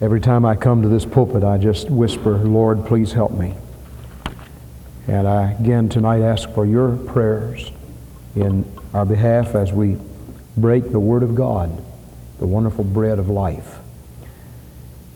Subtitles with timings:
[0.00, 3.54] Every time I come to this pulpit, I just whisper, Lord, please help me.
[5.08, 7.72] And I again tonight ask for your prayers
[8.36, 8.64] in
[8.94, 9.96] our behalf as we
[10.56, 11.82] break the Word of God,
[12.38, 13.78] the wonderful bread of life.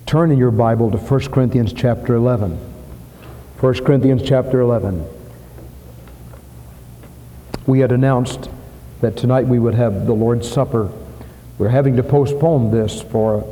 [0.05, 2.51] Turn in your Bible to 1 Corinthians chapter 11.
[3.61, 5.07] 1 Corinthians chapter 11.
[7.67, 8.51] We had announced
[9.01, 10.91] that tonight we would have the Lord's Supper.
[11.57, 13.45] We're having to postpone this for,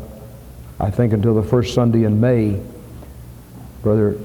[0.80, 2.60] I think, until the first Sunday in May.
[3.82, 4.18] Brother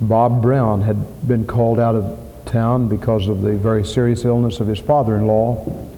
[0.00, 4.66] Bob Brown had been called out of town because of the very serious illness of
[4.66, 5.88] his father-in-law,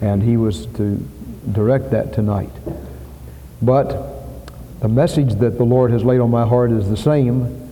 [0.00, 0.96] and he was to
[1.52, 2.50] direct that tonight.
[3.60, 4.16] But
[4.80, 7.70] the message that the Lord has laid on my heart is the same,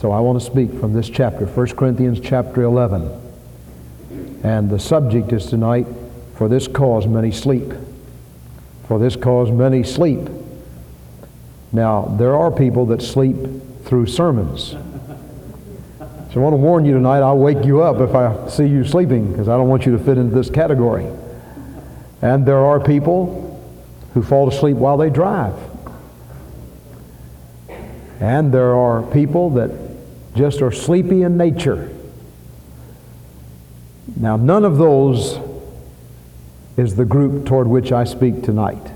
[0.00, 3.26] so I want to speak from this chapter, 1 Corinthians chapter 11.
[4.42, 5.86] And the subject is tonight,
[6.34, 7.72] For this cause many sleep.
[8.86, 10.28] For this cause many sleep.
[11.72, 13.36] Now, there are people that sleep
[13.84, 14.74] through sermons.
[16.30, 18.84] So I want to warn you tonight, I'll wake you up if I see you
[18.84, 21.06] sleeping because I don't want you to fit into this category.
[22.20, 23.44] And there are people
[24.14, 25.54] who fall asleep while they drive.
[28.20, 29.70] And there are people that
[30.34, 31.94] just are sleepy in nature.
[34.16, 35.38] Now, none of those
[36.76, 38.92] is the group toward which I speak tonight.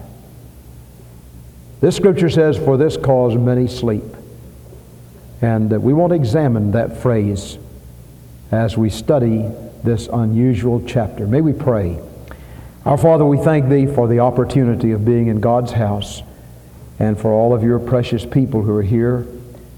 [1.83, 4.05] This scripture says, For this cause many sleep.
[5.41, 7.59] And uh, we want to examine that phrase
[8.53, 9.51] as we study
[9.83, 11.27] this unusual chapter.
[11.27, 11.99] May we pray.
[12.87, 16.23] Our Father, we thank Thee for the opportunity of being in God's house
[17.01, 19.27] and for all of your precious people who are here,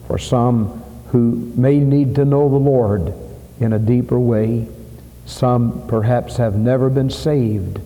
[0.07, 3.15] for some who may need to know the Lord
[3.61, 4.69] in a deeper way.
[5.25, 7.81] Some perhaps have never been saved,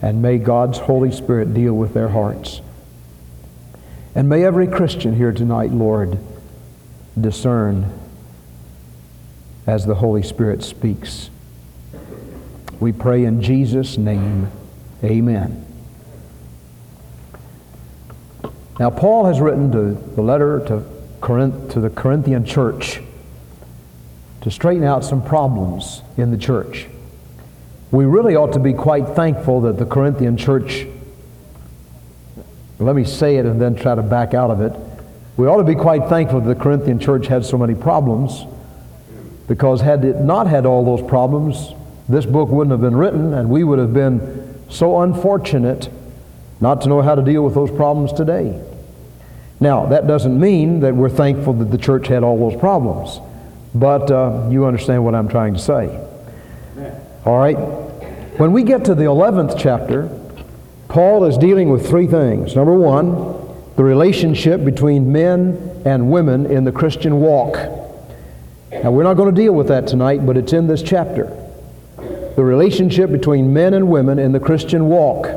[0.00, 2.62] and may God's Holy Spirit deal with their hearts.
[4.14, 6.18] And may every Christian here tonight, Lord,
[7.18, 7.92] discern
[9.66, 11.30] as the Holy Spirit speaks.
[12.78, 14.50] We pray in Jesus' name,
[15.02, 15.64] amen.
[18.78, 20.82] Now, Paul has written to the letter to,
[21.20, 23.00] Corinth, to the Corinthian church
[24.40, 26.88] to straighten out some problems in the church.
[27.92, 30.86] We really ought to be quite thankful that the Corinthian church,
[32.78, 34.72] let me say it and then try to back out of it.
[35.36, 38.44] We ought to be quite thankful that the Corinthian church had so many problems
[39.48, 41.72] because had it not had all those problems,
[42.08, 45.88] this book wouldn't have been written and we would have been so unfortunate
[46.60, 48.62] not to know how to deal with those problems today.
[49.60, 53.20] Now, that doesn't mean that we're thankful that the church had all those problems,
[53.74, 56.00] but uh, you understand what I'm trying to say.
[57.24, 57.54] All right?
[58.38, 60.08] When we get to the 11th chapter,
[60.92, 62.54] Paul is dealing with three things.
[62.54, 63.14] Number one,
[63.76, 67.54] the relationship between men and women in the Christian walk.
[68.70, 71.34] Now, we're not going to deal with that tonight, but it's in this chapter.
[71.96, 75.28] The relationship between men and women in the Christian walk.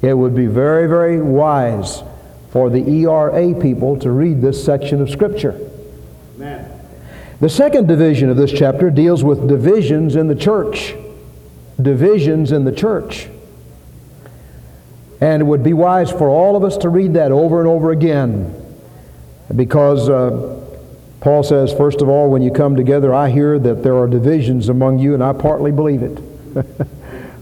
[0.00, 2.02] It would be very, very wise
[2.48, 5.70] for the ERA people to read this section of Scripture.
[6.36, 6.66] Amen.
[7.40, 10.94] The second division of this chapter deals with divisions in the church.
[11.80, 13.28] Divisions in the church.
[15.22, 17.92] And it would be wise for all of us to read that over and over
[17.92, 18.52] again.
[19.54, 20.60] Because uh,
[21.20, 24.68] Paul says, first of all, when you come together, I hear that there are divisions
[24.68, 26.18] among you, and I partly believe it.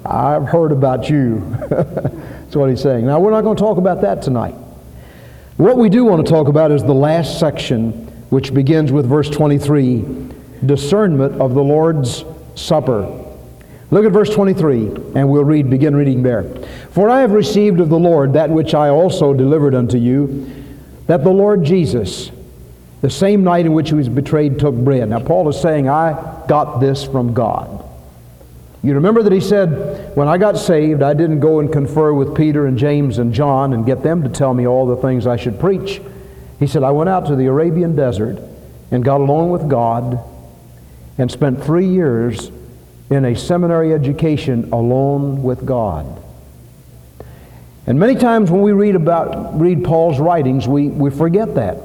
[0.05, 1.41] I've heard about you.
[1.71, 3.07] That's what he's saying.
[3.07, 4.55] Now, we're not going to talk about that tonight.
[5.57, 7.93] What we do want to talk about is the last section,
[8.29, 10.05] which begins with verse 23
[10.67, 12.27] discernment of the Lord's
[12.57, 13.21] Supper.
[13.91, 14.87] Look at verse 23,
[15.17, 16.43] and we'll read, begin reading there.
[16.93, 20.51] For I have received of the Lord that which I also delivered unto you,
[21.07, 22.31] that the Lord Jesus,
[23.01, 25.09] the same night in which he was betrayed, took bread.
[25.09, 27.85] Now, Paul is saying, I got this from God.
[28.83, 32.35] You remember that he said, When I got saved, I didn't go and confer with
[32.35, 35.37] Peter and James and John and get them to tell me all the things I
[35.37, 36.01] should preach.
[36.59, 38.39] He said, I went out to the Arabian desert
[38.91, 40.19] and got alone with God
[41.19, 42.51] and spent three years
[43.11, 46.23] in a seminary education alone with God.
[47.87, 51.79] And many times when we read about read Paul's writings, we, we forget that.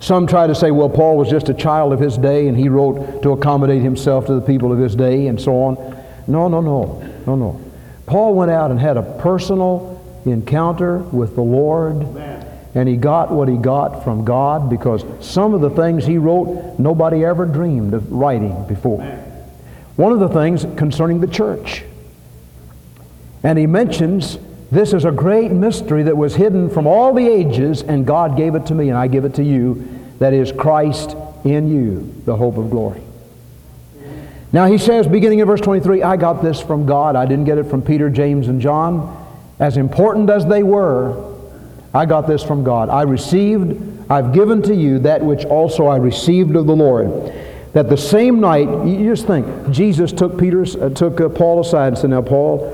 [0.00, 2.68] Some try to say, well, Paul was just a child of his day and he
[2.68, 6.04] wrote to accommodate himself to the people of his day and so on.
[6.26, 7.60] No, no, no, no, no.
[8.06, 9.94] Paul went out and had a personal
[10.26, 12.02] encounter with the Lord.
[12.74, 16.78] And he got what he got from God because some of the things he wrote,
[16.78, 19.00] nobody ever dreamed of writing before.
[19.96, 21.84] One of the things concerning the church.
[23.44, 24.38] And he mentions
[24.74, 28.56] This is a great mystery that was hidden from all the ages, and God gave
[28.56, 29.88] it to me, and I give it to you.
[30.18, 33.00] That is Christ in you, the hope of glory.
[34.52, 37.14] Now he says, beginning in verse 23, I got this from God.
[37.14, 39.24] I didn't get it from Peter, James, and John.
[39.60, 41.32] As important as they were,
[41.94, 42.88] I got this from God.
[42.88, 47.32] I received, I've given to you that which also I received of the Lord.
[47.74, 51.88] That the same night, you just think, Jesus took Peter, uh, took uh, Paul aside
[51.88, 52.72] and said, "Now, Paul,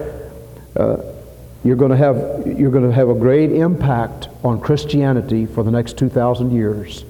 [0.76, 0.96] uh,
[1.62, 5.71] you're going to have you're going to have a great impact on Christianity for the
[5.71, 7.05] next 2,000 years."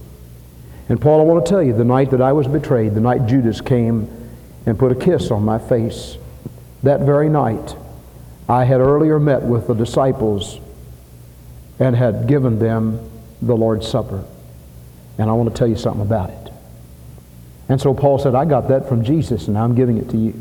[0.88, 3.26] And Paul, I want to tell you, the night that I was betrayed, the night
[3.26, 4.08] Judas came
[4.66, 6.18] and put a kiss on my face,
[6.82, 7.76] that very night,
[8.48, 10.58] I had earlier met with the disciples
[11.78, 12.98] and had given them
[13.40, 14.24] the Lord's Supper.
[15.18, 16.52] And I want to tell you something about it.
[17.68, 20.34] And so Paul said, I got that from Jesus, and I'm giving it to you.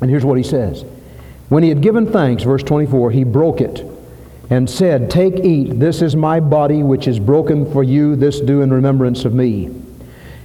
[0.00, 0.84] And here's what he says.
[1.50, 3.84] When he had given thanks, verse 24, he broke it
[4.48, 8.62] and said, Take, eat, this is my body which is broken for you, this do
[8.62, 9.68] in remembrance of me.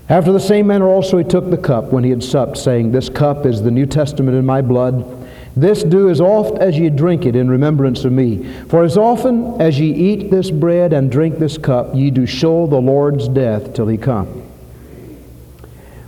[0.10, 3.07] After the same manner also he took the cup when he had supped, saying, This
[3.07, 5.28] cup is the New Testament in my blood.
[5.56, 8.44] This do as oft as ye drink it in remembrance of me.
[8.63, 12.66] For as often as ye eat this bread and drink this cup, ye do show
[12.66, 14.42] the Lord's death till he come.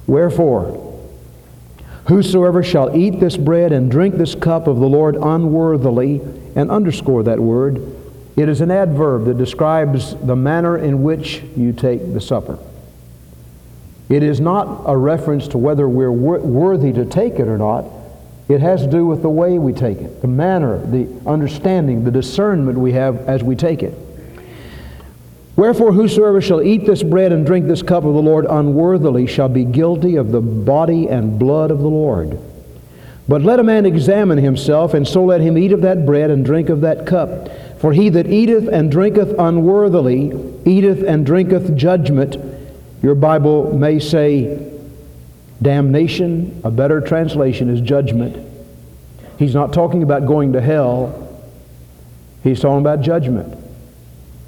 [0.08, 0.87] Wherefore,
[2.08, 6.22] whosoever shall eat this bread and drink this cup of the Lord unworthily,
[6.56, 7.82] and underscore that word,
[8.36, 12.60] it is an adverb that describes the manner in which you take the supper.
[14.10, 17.86] It is not a reference to whether we're worthy to take it or not.
[18.48, 22.12] It has to do with the way we take it, the manner, the understanding, the
[22.12, 23.94] discernment we have as we take it.
[25.58, 29.50] Wherefore, whosoever shall eat this bread and drink this cup of the Lord unworthily shall
[29.50, 32.40] be guilty of the body and blood of the Lord.
[33.28, 36.46] But let a man examine himself, and so let him eat of that bread and
[36.46, 37.50] drink of that cup.
[37.80, 40.32] For he that eateth and drinketh unworthily
[40.64, 42.38] eateth and drinketh judgment.
[43.02, 44.72] Your Bible may say
[45.60, 46.62] damnation.
[46.64, 48.48] A better translation is judgment.
[49.40, 51.44] He's not talking about going to hell.
[52.44, 53.67] He's talking about judgment.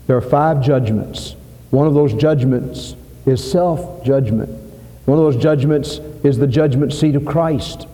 [0.09, 1.35] There are five judgments.
[1.69, 2.95] One of those judgments
[3.27, 4.49] is self judgment.
[5.05, 7.87] One of those judgments is the judgment seat of Christ.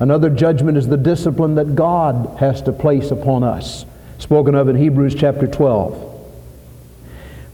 [0.00, 3.84] Another judgment is the discipline that God has to place upon us,
[4.18, 6.30] spoken of in Hebrews chapter 12.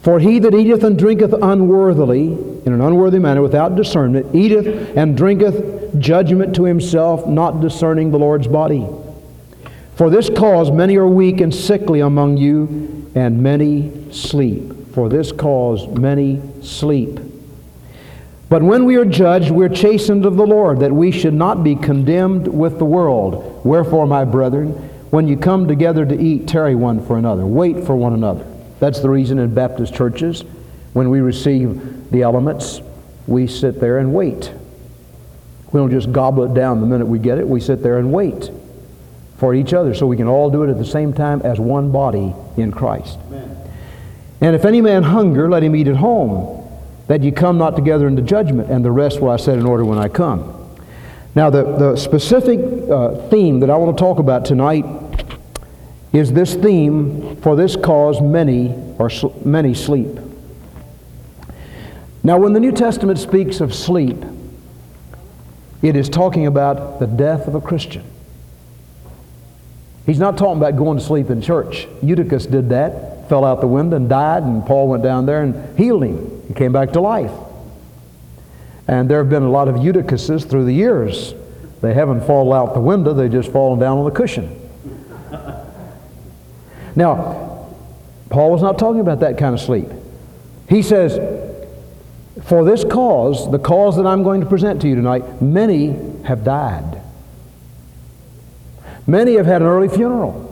[0.03, 2.27] For he that eateth and drinketh unworthily,
[2.67, 8.19] in an unworthy manner, without discernment, eateth and drinketh judgment to himself, not discerning the
[8.21, 8.87] Lord's body.
[9.97, 14.95] For this cause many are weak and sickly among you, and many sleep.
[14.95, 17.19] For this cause many sleep.
[18.49, 21.75] But when we are judged, we're chastened of the Lord, that we should not be
[21.75, 23.61] condemned with the world.
[23.65, 24.69] Wherefore, my brethren,
[25.11, 27.45] when you come together to eat, tarry one for another.
[27.45, 28.47] Wait for one another.
[28.79, 30.45] That's the reason in Baptist churches,
[30.93, 32.81] when we receive the elements,
[33.27, 34.53] we sit there and wait.
[35.73, 37.49] We don't just gobble it down the minute we get it.
[37.49, 38.51] We sit there and wait
[39.39, 41.91] for each other so we can all do it at the same time as one
[41.91, 43.19] body in Christ.
[43.29, 43.57] Amen.
[44.41, 46.69] And if any man hunger, let him eat at home,
[47.07, 49.85] that ye come not together into judgment, and the rest will I set in order
[49.85, 50.55] when I come.
[51.35, 52.59] Now, the, the specific
[52.91, 54.85] uh, theme that I want to talk about tonight
[56.13, 60.19] is this theme, for this cause many or sl- many sleep.
[62.25, 64.17] Now, when the New Testament speaks of sleep,
[65.81, 68.05] it is talking about the death of a Christian.
[70.09, 71.87] He's not talking about going to sleep in church.
[72.03, 75.79] Eutychus did that, fell out the window and died, and Paul went down there and
[75.79, 76.45] healed him.
[76.49, 77.31] He came back to life.
[78.87, 81.35] And there have been a lot of Eutychuses through the years.
[81.83, 84.59] They haven't fallen out the window, they've just fallen down on the cushion.
[86.97, 87.69] Now,
[88.31, 89.89] Paul was not talking about that kind of sleep.
[90.71, 91.19] He says,
[92.45, 95.89] For this cause, the cause that I'm going to present to you tonight, many
[96.25, 96.98] have died.
[99.09, 100.45] Many have had an early funeral.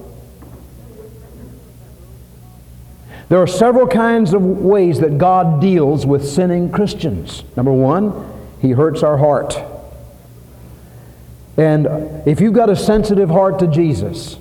[3.28, 7.44] There are several kinds of ways that God deals with sinning Christians.
[7.54, 8.32] Number one,
[8.62, 9.58] He hurts our heart.
[11.58, 11.86] And
[12.26, 14.38] if you've got a sensitive heart to Jesus,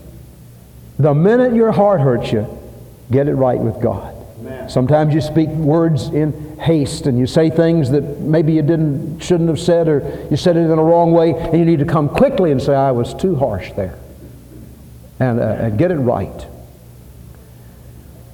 [0.97, 2.47] the minute your heart hurts you,
[3.11, 4.15] get it right with God.
[4.39, 4.69] Amen.
[4.69, 9.49] Sometimes you speak words in haste and you say things that maybe you didn't shouldn't
[9.49, 12.07] have said or you said it in a wrong way and you need to come
[12.07, 13.97] quickly and say I was too harsh there
[15.19, 16.47] and, uh, and get it right.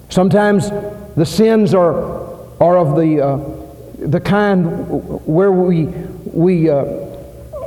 [0.10, 0.70] Sometimes
[1.16, 4.66] the sins are, are of the, uh, the kind
[5.26, 6.86] where we, we uh,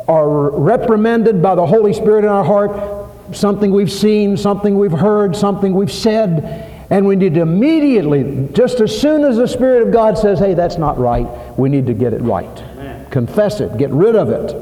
[0.09, 5.35] are reprimanded by the Holy Spirit in our heart, something we've seen, something we've heard,
[5.35, 9.93] something we've said, and we need to immediately, just as soon as the Spirit of
[9.93, 11.27] God says, hey, that's not right,
[11.59, 12.45] we need to get it right.
[12.45, 13.11] Amen.
[13.11, 14.55] Confess it, get rid of it.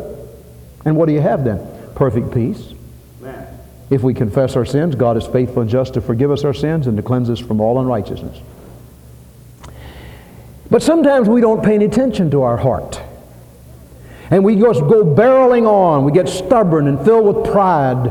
[0.85, 1.61] And what do you have then?
[1.95, 2.75] Perfect peace.
[3.93, 6.87] If we confess our sins, God is faithful and just to forgive us our sins
[6.87, 8.41] and to cleanse us from all unrighteousness.
[10.71, 12.99] But sometimes we don't pay any attention to our heart.
[14.31, 16.07] And we just go barreling on.
[16.07, 18.11] We get stubborn and filled with pride.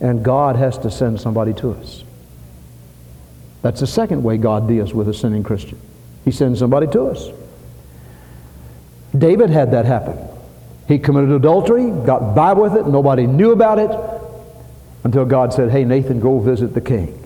[0.00, 2.02] And God has to send somebody to us.
[3.60, 5.78] That's the second way God deals with a sinning Christian.
[6.24, 7.28] He sends somebody to us.
[9.16, 10.16] David had that happen.
[10.88, 14.13] He committed adultery, got by with it, nobody knew about it
[15.04, 17.20] until God said, Hey, Nathan, go visit the king.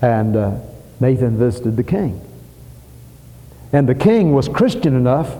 [0.00, 0.58] And uh,
[0.98, 2.20] Nathan visited the king.
[3.72, 5.36] And the king was Christian enough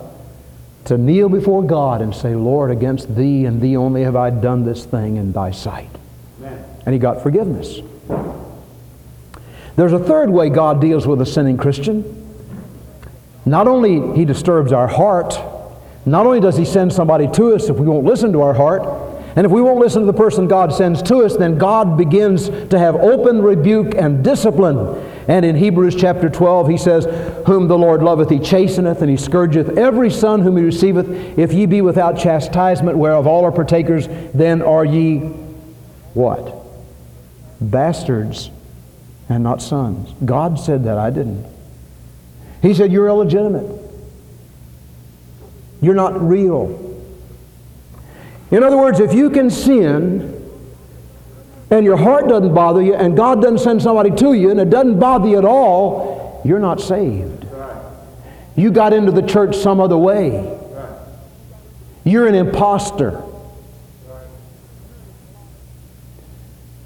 [0.85, 4.63] to kneel before God and say, Lord, against thee and thee only have I done
[4.63, 5.89] this thing in thy sight.
[6.39, 6.63] Amen.
[6.85, 7.79] And he got forgiveness.
[9.75, 12.25] There's a third way God deals with a sinning Christian.
[13.45, 15.39] Not only he disturbs our heart,
[16.05, 19.06] not only does he send somebody to us if we won't listen to our heart,
[19.37, 22.49] and if we won't listen to the person God sends to us, then God begins
[22.49, 24.79] to have open rebuke and discipline.
[25.27, 27.05] And in Hebrews chapter 12, he says,
[27.45, 31.07] Whom the Lord loveth, he chasteneth, and he scourgeth every son whom he receiveth.
[31.37, 35.19] If ye be without chastisement, whereof all are partakers, then are ye
[36.15, 36.55] what?
[37.61, 38.49] Bastards
[39.29, 40.15] and not sons.
[40.25, 41.45] God said that, I didn't.
[42.63, 43.83] He said, You're illegitimate.
[45.79, 46.86] You're not real.
[48.51, 50.33] In other words, if you can sin
[51.69, 54.69] and your heart doesn't bother you, and God doesn't send somebody to you, and it
[54.69, 57.45] doesn't bother you at all, you're not saved.
[58.55, 60.57] You got into the church some other way.
[62.05, 63.21] You're an impostor.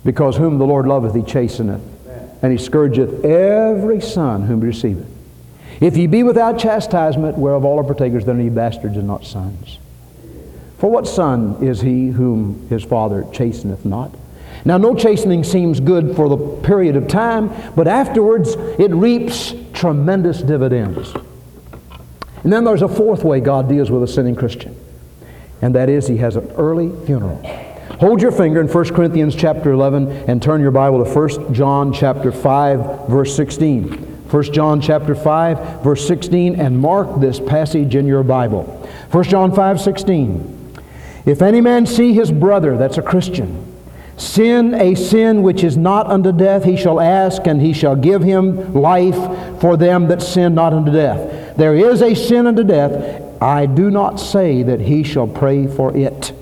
[0.03, 1.81] Because whom the Lord loveth, he chasteneth,
[2.41, 5.07] and he scourgeth every son whom he receiveth.
[5.79, 9.25] If ye be without chastisement, whereof all are partakers, then are ye bastards and not
[9.25, 9.77] sons.
[10.81, 14.15] For what son is he whom his father chasteneth not?
[14.65, 20.41] Now, no chastening seems good for the period of time, but afterwards it reaps tremendous
[20.41, 21.13] dividends.
[22.43, 24.75] And then there's a fourth way God deals with a sinning Christian,
[25.61, 27.37] and that is he has an early funeral.
[27.99, 31.93] Hold your finger in 1 Corinthians chapter 11 and turn your Bible to 1 John
[31.93, 33.87] chapter 5 verse 16.
[34.31, 38.63] 1 John chapter 5 verse 16 and mark this passage in your Bible.
[39.11, 40.57] 1 John 5 16.
[41.25, 43.67] If any man see his brother, that's a Christian,
[44.17, 48.23] sin a sin which is not unto death, he shall ask, and he shall give
[48.23, 51.55] him life for them that sin not unto death.
[51.57, 53.41] There is a sin unto death.
[53.41, 56.33] I do not say that he shall pray for it.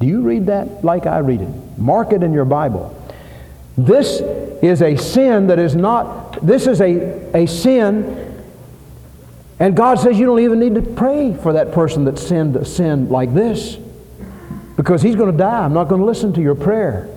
[0.00, 1.78] Do you read that like I read it?
[1.78, 2.96] Mark it in your Bible.
[3.78, 4.20] This
[4.62, 8.31] is a sin that is not, this is a, a sin,
[9.62, 12.64] and God says you don't even need to pray for that person that sinned a
[12.64, 13.78] sin like this
[14.76, 15.64] because he's going to die.
[15.64, 17.08] I'm not going to listen to your prayer.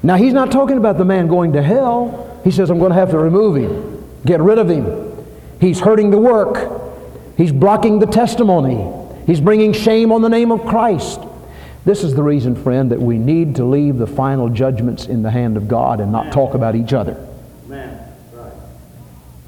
[0.00, 2.40] Now, he's not talking about the man going to hell.
[2.44, 5.26] He says, I'm going to have to remove him, get rid of him.
[5.60, 6.80] He's hurting the work,
[7.36, 11.22] he's blocking the testimony, he's bringing shame on the name of Christ.
[11.84, 15.30] This is the reason, friend, that we need to leave the final judgments in the
[15.32, 17.16] hand of God and not talk about each other.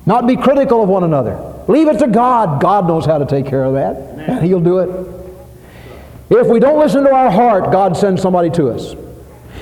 [0.04, 1.52] Not be critical of one another.
[1.68, 2.61] Leave it to God.
[2.61, 5.16] God knows how to take care of that, and He'll do it.
[6.28, 8.94] If we don't listen to our heart, God sends somebody to us.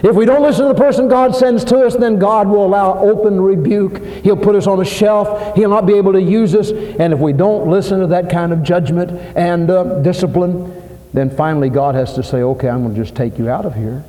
[0.02, 2.99] If we don't listen to the person God sends to us, then God will allow
[2.99, 4.04] open rebuke.
[4.23, 5.56] He'll put us on a shelf.
[5.56, 6.70] He'll not be able to use us.
[6.70, 11.70] And if we don't listen to that kind of judgment and uh, discipline, then finally
[11.70, 14.04] God has to say, okay, I'm going to just take you out of here.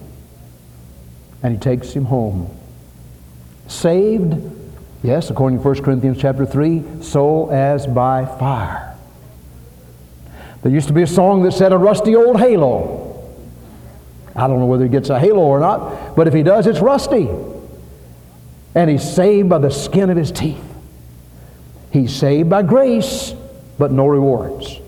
[1.43, 2.49] And he takes him home.
[3.67, 4.33] Saved,
[5.03, 8.95] yes, according to 1 Corinthians chapter 3, so as by fire.
[10.61, 13.03] There used to be a song that said, A rusty old halo.
[14.35, 16.79] I don't know whether he gets a halo or not, but if he does, it's
[16.79, 17.29] rusty.
[18.73, 20.63] And he's saved by the skin of his teeth.
[21.91, 23.33] He's saved by grace,
[23.77, 24.79] but no rewards.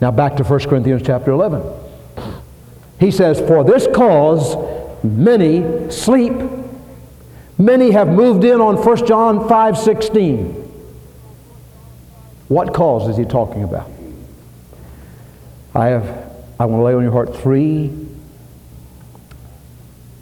[0.00, 1.62] Now back to 1 Corinthians chapter 11.
[2.98, 4.56] He says, For this cause
[5.04, 6.32] many sleep.
[7.58, 10.62] Many have moved in on 1 John 5 16.
[12.48, 13.90] What cause is he talking about?
[15.74, 16.26] I have
[16.58, 18.06] I want to lay on your heart three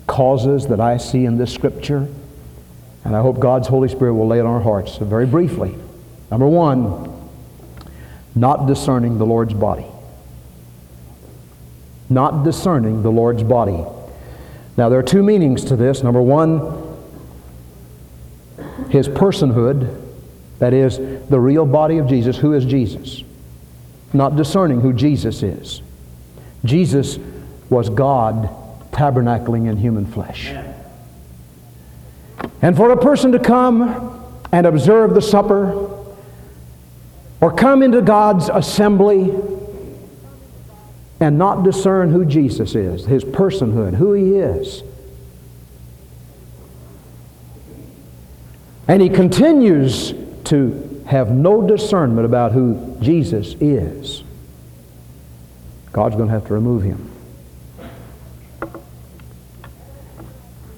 [0.07, 2.09] causes that I see in this scripture,
[3.05, 4.97] and I hope God's Holy Spirit will lay it on our hearts.
[4.97, 5.77] Very briefly.
[6.31, 7.31] Number one,
[8.35, 9.87] not discerning the Lord's body.
[12.11, 13.83] not discerning the Lord's body.
[14.77, 16.03] Now, there are two meanings to this.
[16.03, 16.84] Number one,
[18.95, 20.01] his personhood,
[20.61, 20.99] that is,
[21.29, 22.39] the real body of Jesus.
[22.39, 23.25] Who is Jesus?
[24.13, 25.83] Not discerning who Jesus is.
[26.65, 27.19] Jesus
[27.69, 28.49] was God
[28.93, 30.55] tabernacling in human flesh.
[32.63, 35.91] And for a person to come and observe the supper,
[37.41, 39.35] or come into God's assembly
[41.19, 44.85] and not discern who Jesus is, his personhood, who he is.
[48.87, 50.15] And he continues
[50.45, 54.23] to have no discernment about who Jesus is.
[55.93, 57.11] God's going to have to remove him.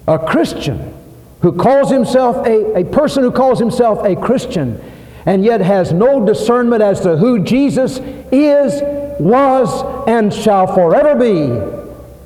[0.07, 0.93] A Christian
[1.41, 4.81] who calls himself a, a person who calls himself a Christian
[5.25, 7.99] and yet has no discernment as to who Jesus
[8.31, 8.81] is,
[9.19, 11.51] was, and shall forever be,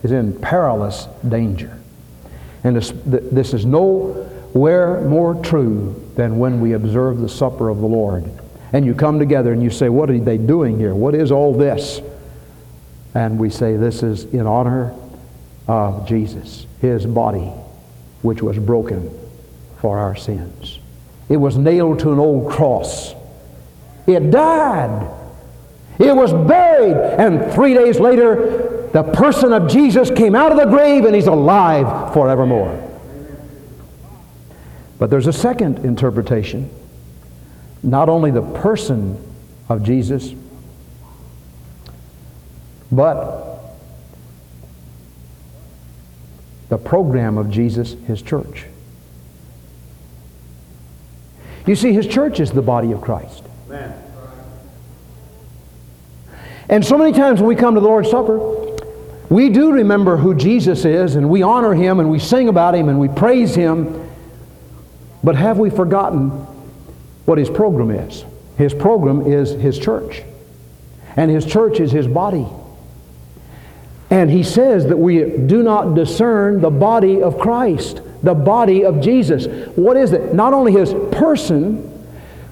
[0.03, 1.75] is in perilous danger.
[2.63, 3.65] And this, this is
[4.53, 8.29] nowhere more true than when we observe the supper of the Lord.
[8.73, 10.93] And you come together and you say, What are they doing here?
[10.93, 12.01] What is all this?
[13.13, 14.95] And we say, This is in honor
[15.67, 17.51] of Jesus, his body,
[18.21, 19.09] which was broken
[19.79, 20.79] for our sins.
[21.29, 23.13] It was nailed to an old cross.
[24.07, 25.09] It died.
[25.99, 26.95] It was buried.
[26.95, 31.27] And three days later, the person of Jesus came out of the grave and he's
[31.27, 32.90] alive forevermore.
[35.01, 36.69] But there's a second interpretation.
[37.81, 39.17] Not only the person
[39.67, 40.31] of Jesus,
[42.91, 43.63] but
[46.69, 48.65] the program of Jesus, his church.
[51.65, 53.43] You see, his church is the body of Christ.
[53.69, 53.99] Amen.
[56.69, 58.37] And so many times when we come to the Lord's Supper,
[59.31, 62.87] we do remember who Jesus is and we honor him and we sing about him
[62.87, 64.00] and we praise him.
[65.23, 66.29] But have we forgotten
[67.25, 68.25] what his program is?
[68.57, 70.23] His program is his church.
[71.15, 72.47] And his church is his body.
[74.09, 79.01] And he says that we do not discern the body of Christ the body of
[79.01, 79.47] Jesus.
[79.75, 80.33] What is it?
[80.33, 81.87] Not only his person,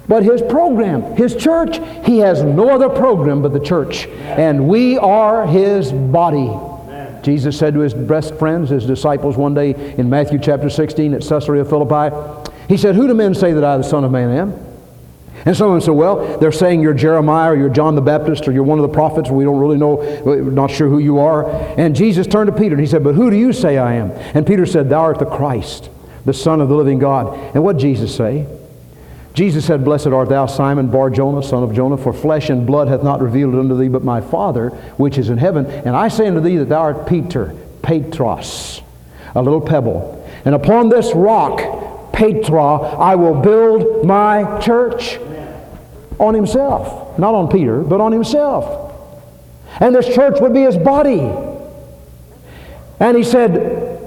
[0.07, 1.77] but his program, his church.
[2.05, 4.07] He has no other program but the church.
[4.07, 6.49] And we are his body.
[7.21, 11.21] Jesus said to his best friends, his disciples, one day in Matthew chapter 16 at
[11.21, 12.15] Caesarea Philippi,
[12.69, 14.69] He said, Who do men say that I, the Son of Man, am?
[15.45, 18.63] And someone said, well, they're saying you're Jeremiah or you're John the Baptist or you're
[18.63, 19.29] one of the prophets.
[19.29, 21.49] We don't really know, we're not sure who you are.
[21.79, 24.11] And Jesus turned to Peter and he said, but who do you say I am?
[24.11, 25.89] And Peter said, thou art the Christ,
[26.25, 27.55] the Son of the living God.
[27.55, 28.47] And what Jesus say?
[29.33, 32.87] Jesus said, Blessed art thou, Simon Bar Jonah, son of Jonah, for flesh and blood
[32.87, 35.65] hath not revealed it unto thee, but my Father which is in heaven.
[35.65, 38.81] And I say unto thee that thou art Peter, Petros,
[39.35, 40.27] a little pebble.
[40.43, 41.61] And upon this rock,
[42.19, 45.17] Petra, I will build my church
[46.19, 47.17] on himself.
[47.17, 48.93] Not on Peter, but on himself.
[49.79, 51.21] And this church would be his body.
[52.99, 53.97] And he said,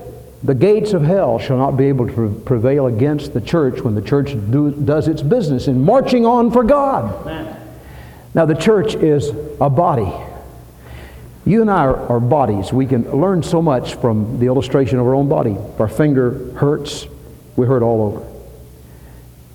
[0.42, 4.02] the gates of hell shall not be able to prevail against the church when the
[4.02, 7.14] church do, does its business in marching on for God.
[7.22, 7.56] Amen.
[8.34, 10.12] Now, the church is a body.
[11.46, 12.74] You and I are, are, bodies.
[12.74, 15.52] We can learn so much from the illustration of our own body.
[15.52, 17.06] If our finger hurts,
[17.56, 18.20] we hurt all over.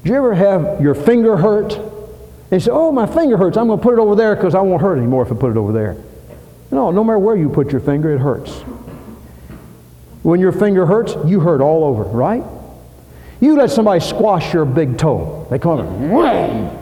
[0.04, 1.78] Do you ever have your finger hurt
[2.50, 3.58] and you say, oh, my finger hurts.
[3.58, 5.52] I'm going to put it over there because I won't hurt anymore if I put
[5.52, 5.98] it over there.
[6.72, 8.62] No, no matter where you put your finger, it hurts.
[10.24, 12.44] When your finger hurts, you hurt all over, right?
[13.42, 15.46] You let somebody squash your big toe.
[15.50, 16.78] They and wham!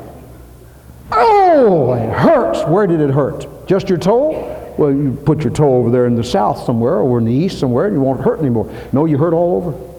[1.12, 2.64] Oh, it hurts.
[2.68, 3.68] Where did it hurt?
[3.68, 4.74] Just your toe?
[4.78, 7.60] Well, you put your toe over there in the south somewhere or in the east
[7.60, 8.72] somewhere and you won't hurt anymore.
[8.92, 9.95] No, you hurt all over.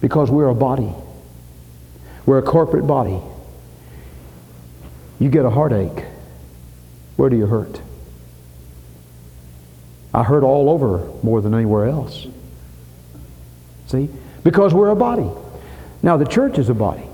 [0.00, 0.92] Because we're a body.
[2.24, 3.20] We're a corporate body.
[5.18, 6.04] You get a heartache.
[7.16, 7.80] Where do you hurt?
[10.12, 12.26] I hurt all over more than anywhere else.
[13.86, 14.08] See?
[14.44, 15.28] Because we're a body.
[16.02, 17.04] Now, the church is a body.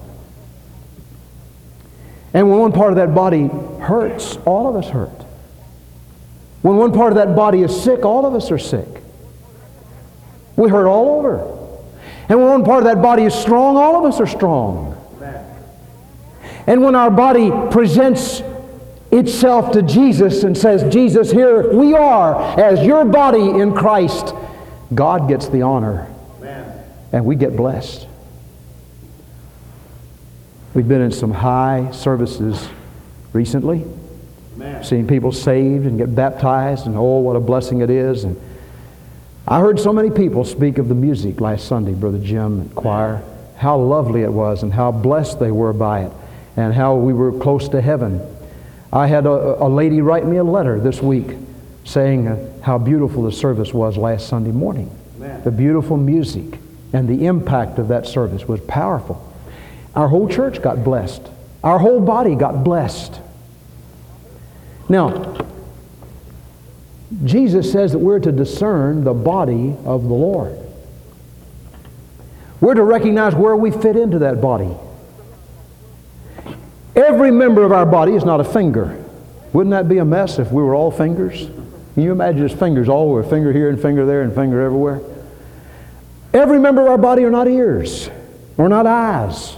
[2.35, 5.11] And when one part of that body hurts, all of us hurt.
[6.63, 8.89] When one part of that body is sick, all of us are sick.
[10.57, 11.62] We hurt all over.
[12.29, 14.99] And when one part of that body is strong, all of us are strong.
[16.67, 18.43] And when our body presents
[19.11, 24.35] itself to Jesus and says, Jesus, here we are as your body in Christ,
[24.95, 26.07] God gets the honor.
[26.39, 26.85] Amen.
[27.13, 28.07] And we get blessed.
[30.75, 32.69] We've been in some high services
[33.33, 33.85] recently.
[34.55, 34.85] Amen.
[34.85, 38.25] Seeing people saved and get baptized, and oh, what a blessing it is.
[38.25, 38.41] And
[39.47, 43.23] I heard so many people speak of the music last Sunday, Brother Jim and choir,
[43.57, 46.13] how lovely it was and how blessed they were by it
[46.57, 48.21] and how we were close to heaven.
[48.93, 51.37] I had a, a lady write me a letter this week
[51.85, 54.97] saying uh, how beautiful the service was last Sunday morning.
[55.17, 55.43] Amen.
[55.43, 56.59] The beautiful music
[56.93, 59.33] and the impact of that service was powerful.
[59.97, 61.23] Our whole church got blessed.
[61.65, 63.19] Our whole body got blessed.
[64.89, 65.37] Now,
[67.25, 70.59] Jesus says that we're to discern the body of the Lord.
[72.61, 74.71] We're to recognize where we fit into that body.
[76.95, 79.03] Every member of our body is not a finger.
[79.53, 81.47] Wouldn't that be a mess if we were all fingers?
[81.95, 85.01] Can you imagine just fingers all over, finger here and finger there and finger everywhere?
[86.33, 88.09] Every member of our body are not ears
[88.57, 89.57] or not eyes.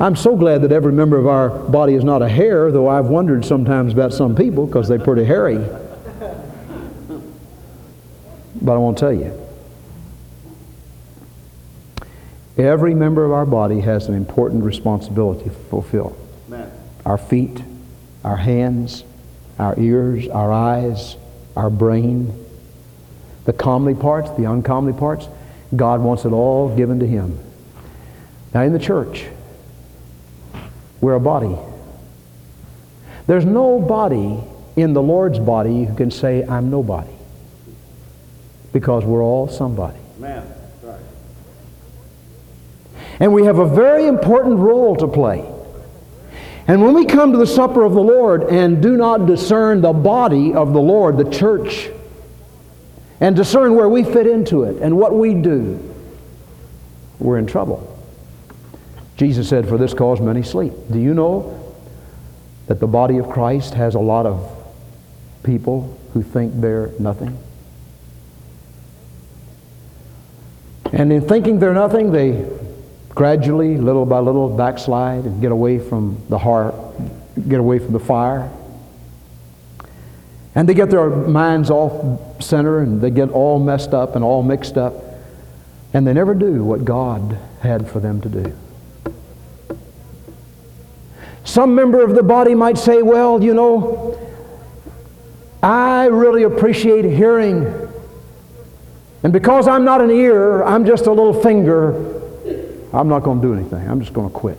[0.00, 3.06] I'm so glad that every member of our body is not a hair, though I've
[3.06, 5.58] wondered sometimes about some people because they're pretty hairy.
[8.60, 9.32] But I won't tell you.
[12.56, 16.16] Every member of our body has an important responsibility to fulfill.
[16.48, 16.70] Amen.
[17.06, 17.62] Our feet,
[18.24, 19.04] our hands,
[19.58, 21.16] our ears, our eyes,
[21.56, 22.44] our brain,
[23.44, 25.28] the comely parts, the uncomely parts.
[25.74, 27.38] God wants it all given to Him.
[28.54, 29.26] Now, in the church,
[31.00, 31.56] we're a body.
[33.26, 34.40] There's no body
[34.74, 37.17] in the Lord's body who can say, I'm nobody.
[38.72, 39.98] Because we're all somebody.
[40.18, 40.46] Amen.
[40.82, 41.00] Right.
[43.20, 45.50] And we have a very important role to play.
[46.68, 49.94] And when we come to the supper of the Lord and do not discern the
[49.94, 51.88] body of the Lord, the church,
[53.20, 55.82] and discern where we fit into it and what we do,
[57.18, 57.98] we're in trouble.
[59.16, 60.72] Jesus said, For this cause many sleep.
[60.90, 61.74] Do you know
[62.66, 64.48] that the body of Christ has a lot of
[65.42, 67.36] people who think they're nothing?
[70.92, 72.48] And in thinking they're nothing, they
[73.10, 76.74] gradually, little by little, backslide and get away from the heart,
[77.48, 78.50] get away from the fire.
[80.54, 84.42] And they get their minds off center and they get all messed up and all
[84.42, 84.94] mixed up.
[85.92, 88.56] And they never do what God had for them to do.
[91.44, 94.16] Some member of the body might say, well, you know,
[95.62, 97.87] I really appreciate hearing.
[99.22, 101.92] And because I'm not an ear, I'm just a little finger,
[102.92, 103.88] I'm not going to do anything.
[103.88, 104.58] I'm just going to quit.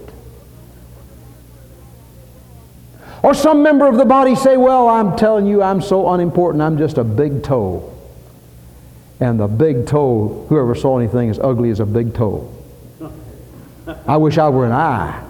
[3.24, 6.78] Or some member of the body say, well, I'm telling you, I'm so unimportant, I'm
[6.78, 7.94] just a big toe.
[9.20, 12.54] And the big toe, whoever saw anything as ugly as a big toe.
[14.08, 15.26] I wish I were an eye.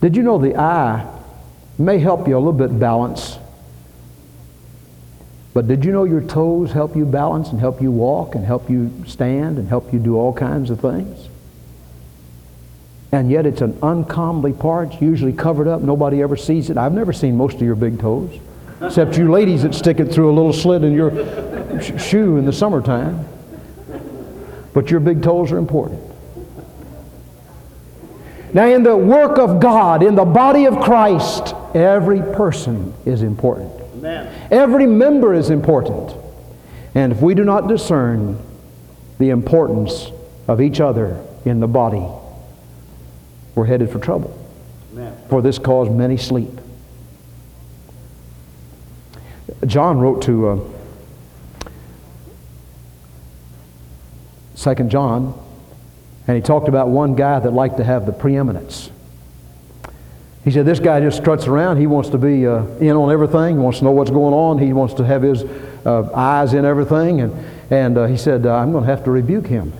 [0.00, 1.08] Did you know the eye
[1.78, 3.35] may help you a little bit balance?
[5.56, 8.68] But did you know your toes help you balance and help you walk and help
[8.68, 11.30] you stand and help you do all kinds of things?
[13.10, 15.80] And yet it's an uncomely part, usually covered up.
[15.80, 16.76] Nobody ever sees it.
[16.76, 18.38] I've never seen most of your big toes,
[18.82, 22.44] except you ladies that stick it through a little slit in your sh- shoe in
[22.44, 23.26] the summertime.
[24.74, 26.02] But your big toes are important.
[28.52, 33.75] Now, in the work of God, in the body of Christ, every person is important.
[34.06, 34.52] Amen.
[34.52, 36.14] Every member is important.
[36.94, 38.40] And if we do not discern
[39.18, 40.10] the importance
[40.46, 42.06] of each other in the body,
[43.54, 44.36] we're headed for trouble.
[44.92, 45.16] Amen.
[45.28, 46.60] For this cause many sleep.
[49.66, 50.60] John wrote to uh,
[54.74, 55.42] 2 John,
[56.26, 58.90] and he talked about one guy that liked to have the preeminence.
[60.46, 61.78] He said, This guy just struts around.
[61.78, 63.56] He wants to be uh, in on everything.
[63.56, 64.58] He wants to know what's going on.
[64.58, 67.20] He wants to have his uh, eyes in everything.
[67.20, 69.72] And, and uh, he said, I'm going to have to rebuke him.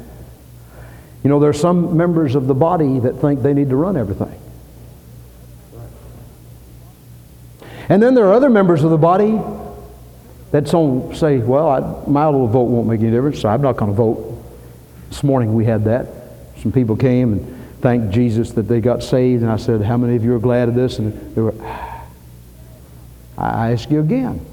[1.23, 3.97] You know, there are some members of the body that think they need to run
[3.97, 4.41] everything.
[7.89, 9.41] And then there are other members of the body
[10.51, 13.77] that some say, well, I, my little vote won't make any difference, so I'm not
[13.77, 14.45] going to vote.
[15.11, 16.09] This morning we had that.
[16.61, 17.56] Some people came and
[17.87, 20.69] thanked Jesus that they got saved, and I said, how many of you are glad
[20.69, 20.99] of this?
[20.99, 21.55] And they were,
[23.39, 24.45] I ask you again.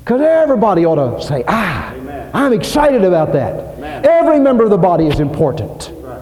[0.00, 2.32] Because everybody ought to say, ah, Amen.
[2.34, 3.76] I'm excited about that.
[3.76, 4.04] Amen.
[4.04, 5.92] Every member of the body is important.
[6.00, 6.20] Right.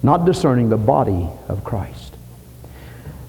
[0.00, 2.14] Not discerning the body of Christ.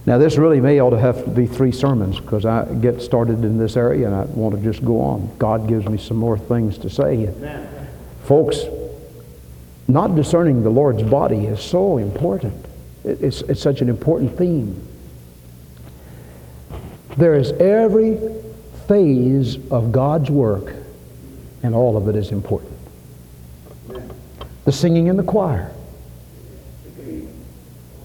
[0.06, 3.44] Now, this really may ought to have to be three sermons because I get started
[3.44, 5.36] in this area and I want to just go on.
[5.40, 7.28] God gives me some more things to say.
[7.28, 7.88] Amen.
[8.26, 8.60] Folks,
[9.88, 12.66] not discerning the Lord's body is so important.
[13.04, 14.86] It's, it's such an important theme.
[17.16, 18.20] There is every
[18.88, 20.74] phase of God's work,
[21.64, 22.74] and all of it is important.
[24.66, 25.72] The singing in the choir.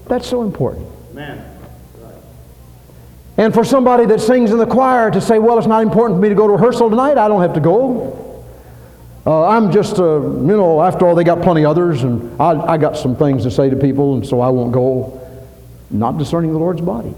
[0.07, 0.87] That's so important.
[1.11, 1.49] Amen.
[3.37, 6.21] And for somebody that sings in the choir to say, well, it's not important for
[6.21, 8.32] me to go to rehearsal tonight, I don't have to go.
[9.25, 12.77] Uh, I'm just, uh, you know, after all, they got plenty others, and I, I
[12.77, 15.19] got some things to say to people, and so I won't go.
[15.89, 17.13] Not discerning the Lord's body.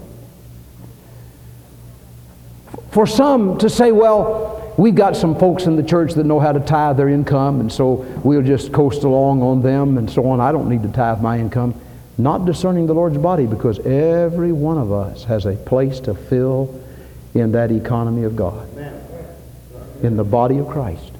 [2.90, 6.52] For some to say, well, we've got some folks in the church that know how
[6.52, 10.40] to tithe their income, and so we'll just coast along on them and so on.
[10.40, 11.74] I don't need to tithe my income.
[12.18, 16.82] Not discerning the Lord's body because every one of us has a place to fill
[17.34, 18.68] in that economy of God,
[20.02, 21.12] in the body of Christ.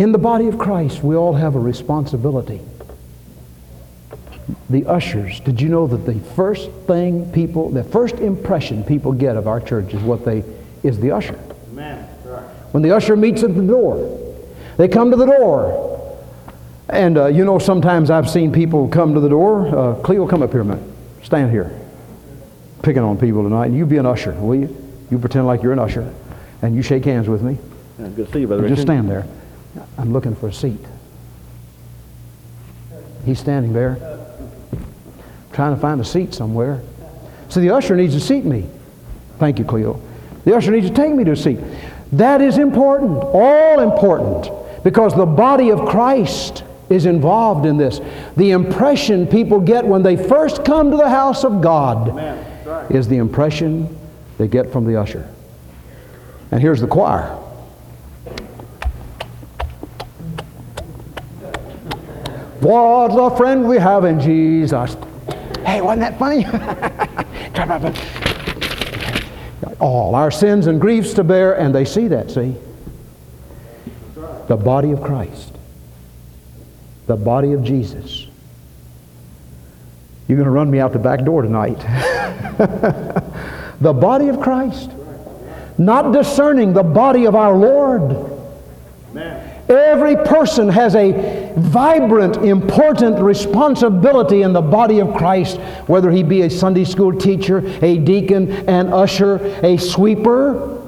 [0.00, 2.62] In the body of Christ, we all have a responsibility.
[4.70, 9.36] The ushers, did you know that the first thing people, the first impression people get
[9.36, 10.42] of our church is what they,
[10.82, 11.38] is the usher.
[11.72, 12.08] Amen.
[12.24, 12.40] Right.
[12.72, 14.38] When the usher meets at the door,
[14.78, 16.18] they come to the door.
[16.88, 19.68] And uh, you know, sometimes I've seen people come to the door.
[19.68, 20.94] Uh, Cleo, come up here a minute.
[21.24, 21.78] Stand here.
[22.80, 23.66] Picking on people tonight.
[23.66, 24.74] And you be an usher, will you?
[25.10, 26.10] You pretend like you're an usher.
[26.62, 27.58] And you shake hands with me.
[27.98, 29.26] Yeah, good to see you, Brother Just stand there.
[29.98, 30.80] I'm looking for a seat.
[33.24, 33.98] He's standing there,
[35.52, 36.80] trying to find a seat somewhere.
[37.48, 38.66] So the usher needs to seat me.
[39.38, 40.00] Thank you, Cleo.
[40.44, 41.58] The usher needs to take me to a seat.
[42.12, 44.50] That is important, all important,
[44.82, 48.00] because the body of Christ is involved in this.
[48.36, 52.16] The impression people get when they first come to the house of God
[52.66, 52.90] Right.
[52.90, 53.96] is the impression
[54.38, 55.28] they get from the usher.
[56.50, 57.36] And here's the choir.
[62.60, 64.96] What's a friend we have in Jesus?
[65.64, 66.44] Hey, wasn't that funny?
[69.80, 72.54] All our sins and griefs to bear, and they see that, see?
[74.48, 75.54] The body of Christ.
[77.06, 78.26] The body of Jesus.
[80.28, 81.78] You're going to run me out the back door tonight.
[83.80, 84.90] the body of Christ.
[85.78, 88.12] Not discerning the body of our Lord.
[89.12, 89.49] Amen.
[89.70, 96.42] Every person has a vibrant, important responsibility in the body of Christ, whether he be
[96.42, 100.82] a Sunday school teacher, a deacon, an usher, a sweeper.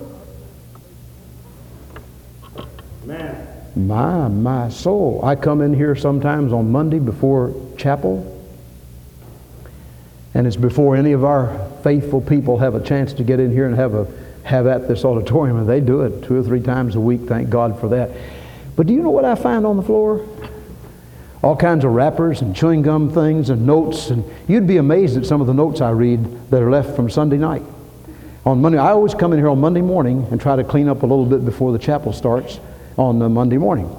[3.04, 3.46] Amen.
[3.76, 5.24] My, my soul.
[5.24, 8.28] I come in here sometimes on Monday before chapel,
[10.34, 13.66] and it's before any of our faithful people have a chance to get in here
[13.66, 14.08] and have, a,
[14.42, 17.20] have at this auditorium, and they do it two or three times a week.
[17.28, 18.10] Thank God for that.
[18.76, 20.26] But do you know what I find on the floor?
[21.42, 25.26] All kinds of wrappers and chewing gum things and notes, and you'd be amazed at
[25.26, 27.62] some of the notes I read that are left from Sunday night.
[28.44, 31.02] On Monday, I always come in here on Monday morning and try to clean up
[31.02, 32.60] a little bit before the chapel starts
[32.96, 33.94] on Monday morning.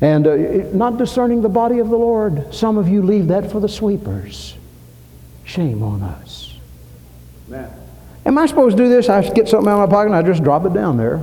[0.00, 0.36] And uh,
[0.72, 4.56] not discerning the body of the Lord, some of you leave that for the sweepers.
[5.44, 6.54] Shame on us.
[7.48, 7.70] Amen.
[8.24, 9.08] Am I supposed to do this?
[9.08, 11.22] I get something out of my pocket and I just drop it down there.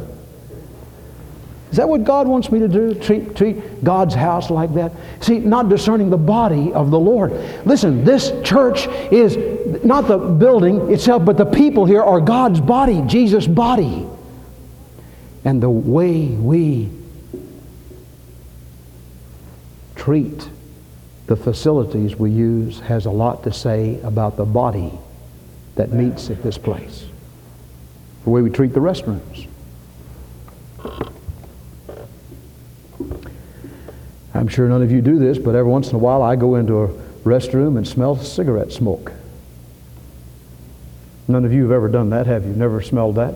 [1.71, 2.93] Is that what God wants me to do?
[2.93, 4.93] Treat, treat God's house like that?
[5.19, 7.31] See, not discerning the body of the Lord.
[7.65, 9.35] Listen, this church is
[9.83, 14.07] not the building itself, but the people here are God's body, Jesus' body.
[15.43, 16.89] And the way we
[19.95, 20.49] treat
[21.25, 24.91] the facilities we use has a lot to say about the body
[25.75, 27.05] that meets at this place.
[28.23, 29.47] The way we treat the restrooms.
[34.37, 36.55] I'm sure none of you do this, but every once in a while I go
[36.55, 36.87] into a
[37.23, 39.11] restroom and smell cigarette smoke.
[41.27, 42.51] None of you have ever done that, have you?
[42.51, 43.33] Never smelled that?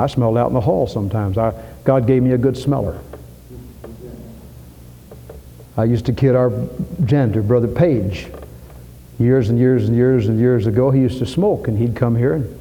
[0.00, 1.38] I smelled out in the hall sometimes.
[1.38, 3.00] I, God gave me a good smeller.
[5.76, 6.50] I used to kid our
[7.04, 8.26] janitor, Brother Page,
[9.20, 10.90] years and years and years and years ago.
[10.90, 12.58] He used to smoke, and he'd come here, and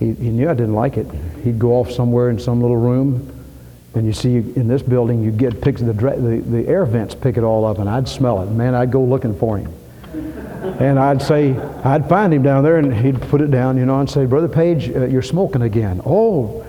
[0.00, 1.06] he, he knew I didn't like it.
[1.44, 3.35] He'd go off somewhere in some little room,
[3.96, 7.36] and you see in this building, you get picks the, the the air vents pick
[7.36, 8.46] it all up, and I'd smell it.
[8.46, 9.72] Man, I'd go looking for him,
[10.78, 13.98] and I'd say I'd find him down there, and he'd put it down, you know,
[13.98, 16.02] and say, Brother Page, uh, you're smoking again.
[16.04, 16.64] Oh,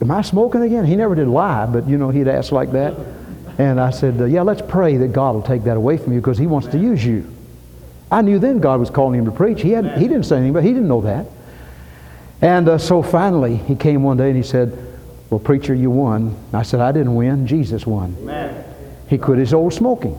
[0.00, 0.84] am I smoking again?
[0.84, 2.94] He never did lie, but you know, he'd ask like that.
[3.58, 6.20] And I said, uh, Yeah, let's pray that God will take that away from you
[6.20, 7.32] because He wants to use you.
[8.10, 9.62] I knew then God was calling him to preach.
[9.62, 11.26] He, had, he didn't say anything, but he didn't know that.
[12.42, 14.76] And uh, so finally, he came one day and he said,
[15.32, 16.36] Well, preacher, you won.
[16.52, 17.46] I said, I didn't win.
[17.46, 18.14] Jesus won.
[18.20, 18.66] Amen.
[19.08, 20.14] He quit his old smoking.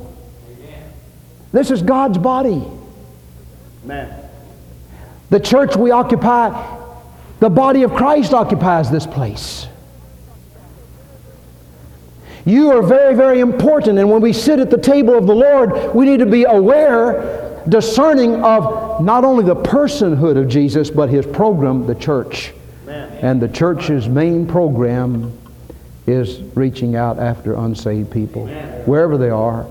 [1.52, 2.64] This is God's body.
[3.84, 4.28] Amen.
[5.30, 6.50] The church we occupy,
[7.40, 9.68] the body of Christ occupies this place.
[12.44, 15.94] You are very, very important, and when we sit at the table of the Lord,
[15.94, 21.28] we need to be aware, discerning of not only the personhood of Jesus, but his
[21.28, 22.52] program, the church.
[23.24, 23.32] Amen.
[23.32, 25.38] And the church's main program
[26.06, 28.48] is reaching out after unsaved people.
[28.86, 29.66] Wherever they are,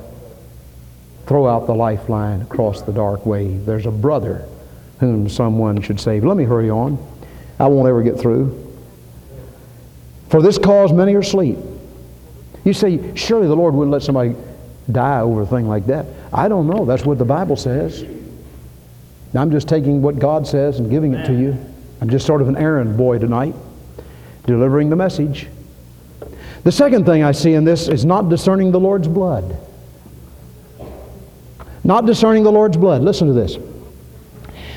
[1.27, 3.67] throw out the lifeline across the dark wave.
[3.67, 4.49] There's a brother
[4.99, 6.25] whom someone should save.
[6.25, 6.99] Let me hurry on.
[7.59, 8.59] I won't ever get through.
[10.31, 11.59] For this cause many are asleep.
[12.65, 14.35] You say, surely the Lord wouldn't let somebody
[14.91, 16.07] die over a thing like that.
[16.33, 16.85] I don't know.
[16.85, 18.05] That's what the Bible says.
[19.35, 21.72] I'm just taking what God says and giving it to you.
[22.03, 23.55] I'm just sort of an errand boy tonight,
[24.45, 25.47] delivering the message.
[26.65, 29.57] The second thing I see in this is not discerning the Lord's blood.
[31.85, 33.03] Not discerning the Lord's blood.
[33.03, 33.57] Listen to this.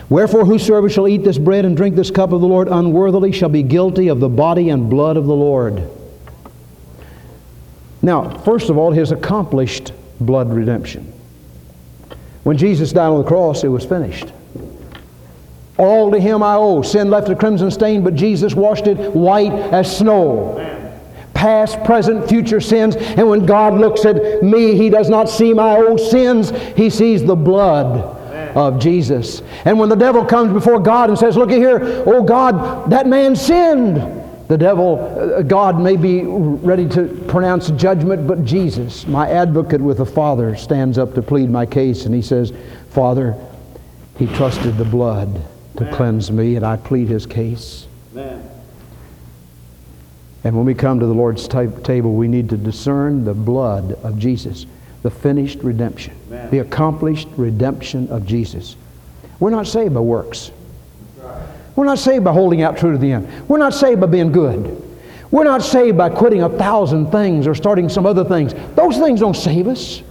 [0.08, 3.50] Wherefore, whosoever shall eat this bread and drink this cup of the Lord unworthily shall
[3.50, 5.90] be guilty of the body and blood of the Lord.
[8.04, 11.12] Now, first of all, his accomplished blood redemption.
[12.44, 14.32] When Jesus died on the cross, it was finished.
[15.78, 16.82] All to him I owe.
[16.82, 20.62] Sin left a crimson stain, but Jesus washed it white as snow.
[21.34, 22.96] Past, present, future sins.
[22.96, 27.24] And when God looks at me, he does not see my old sins, he sees
[27.26, 28.16] the blood
[28.56, 29.42] of Jesus.
[29.66, 33.06] And when the devil comes before God and says, Look at here, oh God, that
[33.06, 34.22] man sinned.
[34.48, 39.98] The devil, uh, God may be ready to pronounce judgment, but Jesus, my advocate with
[39.98, 42.54] the Father, stands up to plead my case and he says,
[42.92, 43.36] Father,
[44.20, 45.44] he trusted the blood
[45.78, 47.88] to cleanse me, and I plead his case.
[48.14, 48.50] Amen.
[50.44, 53.94] And when we come to the Lord's ta- table, we need to discern the blood
[54.04, 54.66] of Jesus,
[55.02, 56.52] the finished redemption, Amen.
[56.52, 58.76] the accomplished redemption of Jesus.
[59.40, 60.52] We're not saved by works.
[61.76, 63.50] We're not saved by holding out true to the end.
[63.50, 64.82] We're not saved by being good.
[65.32, 68.54] We're not saved by quitting a thousand things or starting some other things.
[68.76, 70.02] Those things don't save us.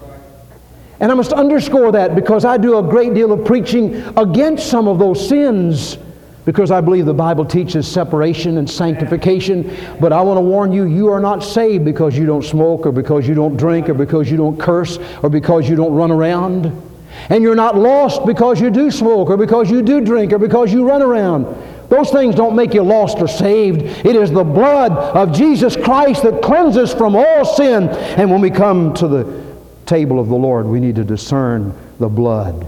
[1.00, 4.86] And I must underscore that because I do a great deal of preaching against some
[4.88, 5.98] of those sins
[6.44, 9.74] because I believe the Bible teaches separation and sanctification.
[9.98, 12.92] But I want to warn you, you are not saved because you don't smoke or
[12.92, 16.82] because you don't drink or because you don't curse or because you don't run around.
[17.30, 20.72] And you're not lost because you do smoke or because you do drink or because
[20.72, 21.44] you run around.
[21.88, 23.82] Those things don't make you lost or saved.
[23.82, 27.88] It is the blood of Jesus Christ that cleanses from all sin.
[27.88, 29.43] And when we come to the
[29.86, 32.66] table of the Lord, we need to discern the blood,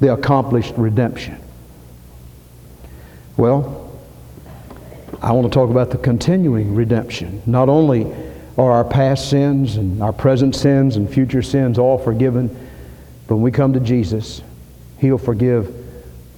[0.00, 1.38] the accomplished redemption.
[3.36, 3.90] Well,
[5.22, 7.42] I want to talk about the continuing redemption.
[7.46, 8.12] Not only
[8.58, 12.48] are our past sins and our present sins and future sins all forgiven,
[13.26, 14.42] but when we come to Jesus,
[14.98, 15.74] He'll forgive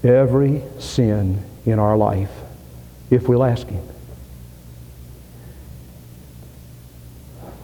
[0.05, 2.31] every sin in our life
[3.11, 3.87] if we'll ask Him.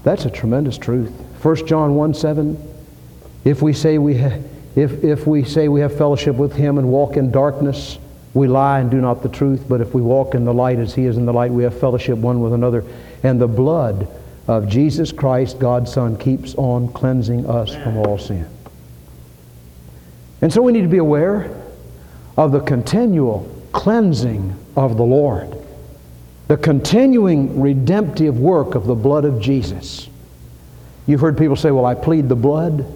[0.04, 1.12] That's a tremendous truth.
[1.44, 2.74] 1 John 1 7.
[3.44, 4.38] If we say we ha-
[4.74, 7.98] if, if we say we have fellowship with him and walk in darkness,
[8.32, 9.66] we lie and do not the truth.
[9.68, 11.78] But if we walk in the light as he is in the light, we have
[11.78, 12.82] fellowship one with another.
[13.22, 14.08] And the blood
[14.48, 18.48] of Jesus Christ, God's Son, keeps on cleansing us from all sin.
[20.40, 21.62] And so we need to be aware
[22.38, 25.54] of the continual cleansing of the Lord,
[26.48, 30.08] the continuing redemptive work of the blood of Jesus.
[31.06, 32.86] You've heard people say, Well, I plead the blood.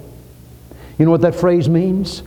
[0.99, 2.23] You know what that phrase means?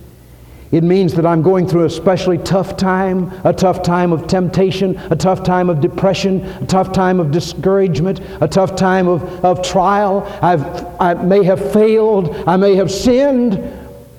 [0.72, 4.98] It means that I'm going through a especially tough time, a tough time of temptation,
[5.12, 9.62] a tough time of depression, a tough time of discouragement, a tough time of, of
[9.62, 10.22] trial.
[10.41, 10.63] I've,
[11.02, 13.56] I may have failed, I may have sinned,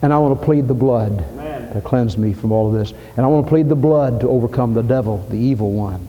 [0.03, 1.73] and I want to plead the blood Amen.
[1.73, 2.93] to cleanse me from all of this.
[3.17, 6.07] And I want to plead the blood to overcome the devil, the evil one.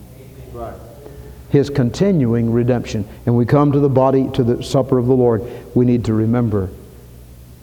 [1.54, 3.08] His continuing redemption.
[3.28, 5.44] And we come to the body, to the supper of the Lord,
[5.76, 6.72] we need to remember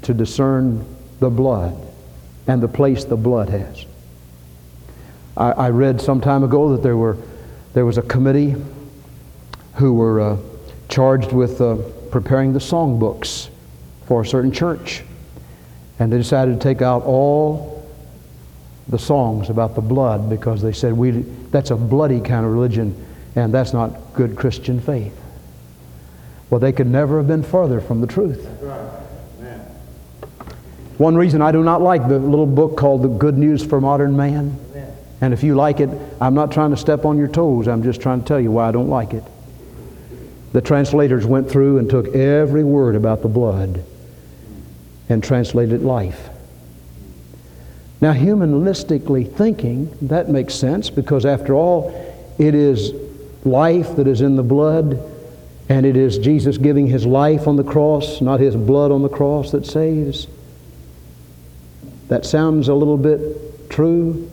[0.02, 0.86] to discern
[1.18, 1.76] the blood
[2.46, 3.84] and the place the blood has.
[5.36, 7.16] I, I read some time ago that there, were,
[7.74, 8.54] there was a committee
[9.74, 10.36] who were uh,
[10.88, 11.78] charged with uh,
[12.12, 13.48] preparing the songbooks
[14.06, 15.02] for a certain church.
[15.98, 17.90] And they decided to take out all
[18.86, 21.10] the songs about the blood because they said we,
[21.50, 25.16] that's a bloody kind of religion and that's not good Christian faith.
[26.48, 28.46] Well, they could never have been further from the truth.
[30.98, 34.16] One reason I do not like the little book called The Good News for Modern
[34.16, 34.58] Man,
[35.20, 35.88] and if you like it,
[36.20, 38.68] I'm not trying to step on your toes, I'm just trying to tell you why
[38.68, 39.24] I don't like it.
[40.52, 43.84] The translators went through and took every word about the blood
[45.08, 46.28] and translated life.
[48.00, 51.90] Now, humanistically thinking, that makes sense because, after all,
[52.38, 52.92] it is
[53.45, 54.99] life that is in the blood,
[55.68, 59.09] and it is Jesus giving his life on the cross, not his blood on the
[59.09, 60.26] cross, that saves.
[62.09, 64.28] That sounds a little bit true.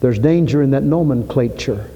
[0.00, 1.90] There's danger in that nomenclature.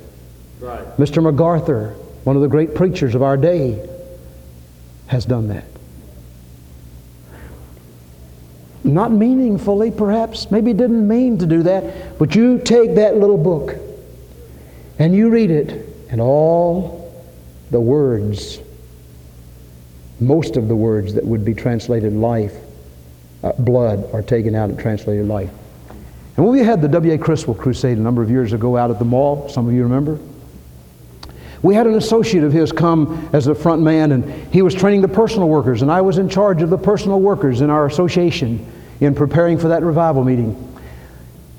[0.60, 0.84] Right.
[0.96, 1.22] Mr.
[1.22, 1.90] MacArthur,
[2.24, 3.86] one of the great preachers of our day,
[5.08, 5.64] has done that.
[8.86, 10.50] Not meaningfully, perhaps.
[10.50, 12.18] Maybe didn't mean to do that.
[12.18, 13.74] But you take that little book
[14.98, 15.85] and you read it,
[16.16, 17.12] and all
[17.70, 18.58] the words,
[20.18, 22.54] most of the words that would be translated life,
[23.44, 25.50] uh, blood, are taken out and translated life.
[25.90, 27.18] And when we had the W.A.
[27.18, 30.18] Criswell crusade a number of years ago out at the mall, some of you remember,
[31.60, 35.02] we had an associate of his come as the front man, and he was training
[35.02, 38.66] the personal workers, and I was in charge of the personal workers in our association
[39.00, 40.80] in preparing for that revival meeting.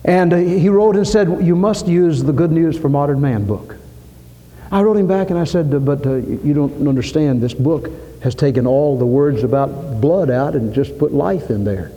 [0.03, 3.45] And uh, he wrote and said, You must use the Good News for Modern Man
[3.45, 3.75] book.
[4.71, 7.41] I wrote him back and I said, But uh, you don't understand.
[7.41, 7.89] This book
[8.21, 11.91] has taken all the words about blood out and just put life in there.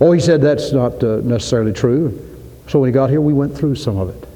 [0.00, 2.22] Oh, he said that's not uh, necessarily true.
[2.68, 4.28] So when he got here, we went through some of it.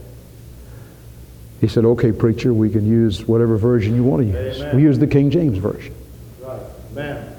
[1.61, 4.61] He said, Okay, preacher, we can use whatever version you want to use.
[4.61, 4.76] Amen.
[4.76, 5.95] We use the King James Version.
[6.41, 6.61] Right.
[6.93, 7.37] Amen.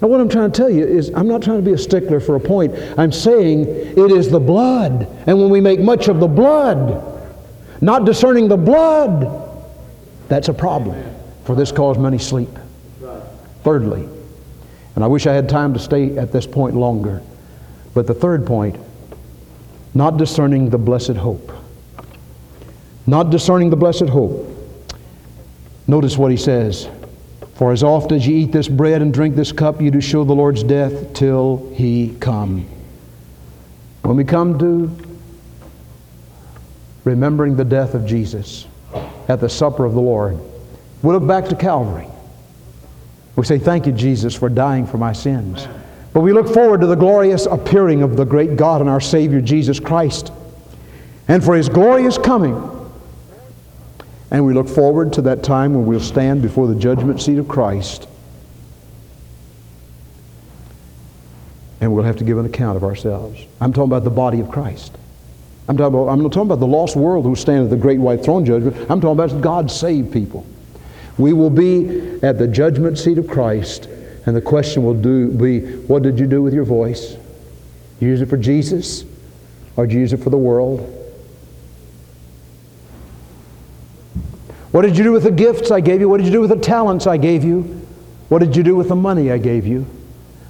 [0.00, 2.20] Now, what I'm trying to tell you is, I'm not trying to be a stickler
[2.20, 2.74] for a point.
[2.98, 5.06] I'm saying it is the blood.
[5.26, 7.15] And when we make much of the blood,
[7.80, 9.62] not discerning the blood,
[10.28, 11.14] that's a problem.
[11.44, 12.50] For this cause many sleep.
[13.62, 14.08] Thirdly,
[14.94, 17.22] and I wish I had time to stay at this point longer,
[17.94, 18.76] but the third point,
[19.94, 21.52] not discerning the blessed hope.
[23.06, 24.48] Not discerning the blessed hope.
[25.86, 26.88] Notice what he says.
[27.54, 30.24] For as oft as ye eat this bread and drink this cup, you do show
[30.24, 32.66] the Lord's death till he come.
[34.02, 35.05] When we come to
[37.06, 38.66] remembering the death of Jesus
[39.28, 40.38] at the supper of the Lord,
[41.02, 42.08] we look back to Calvary.
[43.36, 45.66] We say, Thank you, Jesus, for dying for my sins.
[46.12, 49.40] But we look forward to the glorious appearing of the great God and our Savior,
[49.40, 50.32] Jesus Christ,
[51.28, 52.54] and for his glorious coming.
[54.30, 57.46] And we look forward to that time when we'll stand before the judgment seat of
[57.46, 58.08] Christ.
[61.80, 63.40] And we'll have to give an account of ourselves.
[63.60, 64.96] I'm talking about the body of Christ.
[65.68, 67.98] I'm, talking about, I'm not talking about the lost world who stand at the great
[67.98, 68.76] white throne judgment.
[68.90, 70.46] I'm talking about God saved people.
[71.18, 73.86] We will be at the judgment seat of Christ,
[74.26, 77.16] and the question will do, be what did you do with your voice?
[78.00, 79.04] You use it for Jesus,
[79.76, 80.92] or did you use it for the world?
[84.70, 86.08] What did you do with the gifts I gave you?
[86.08, 87.62] What did you do with the talents I gave you?
[88.28, 89.86] What did you do with the money I gave you?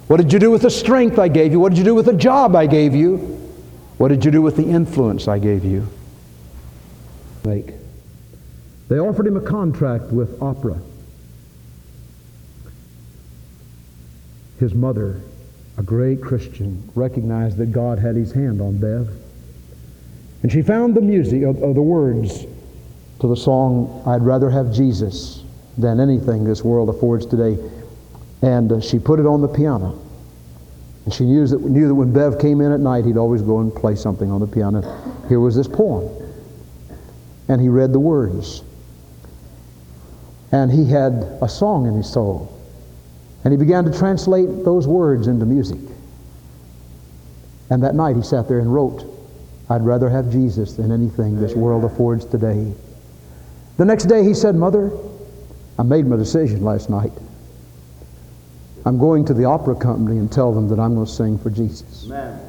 [0.07, 1.59] What did you do with the strength I gave you?
[1.59, 3.46] What did you do with the job I gave you?
[3.97, 5.87] What did you do with the influence I gave you?
[7.43, 7.73] Make.
[8.89, 10.77] They offered him a contract with opera.
[14.59, 15.21] His mother,
[15.77, 19.09] a great Christian, recognized that God had his hand on Bev.
[20.43, 22.45] And she found the music of, of the words
[23.19, 25.43] to the song, I'd rather have Jesus
[25.77, 27.57] than anything this world affords today.
[28.41, 29.99] And uh, she put it on the piano.
[31.07, 33.59] And she knew that, knew that when Bev came in at night, he'd always go
[33.59, 34.81] and play something on the piano.
[35.29, 36.11] Here was this poem.
[37.47, 38.61] And he read the words.
[40.51, 42.53] And he had a song in his soul.
[43.45, 45.79] And he began to translate those words into music.
[47.69, 49.05] And that night he sat there and wrote,
[49.69, 52.73] I'd rather have Jesus than anything this world affords today.
[53.77, 54.91] The next day he said, Mother,
[55.79, 57.13] I made my decision last night.
[58.87, 61.49] I'm going to the opera company and tell them that I'm going to sing for
[61.49, 62.05] Jesus.
[62.05, 62.39] Amen.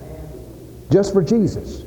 [0.89, 1.83] Just for Jesus.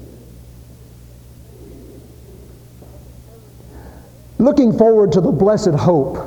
[4.39, 6.17] Looking forward to the blessed hope.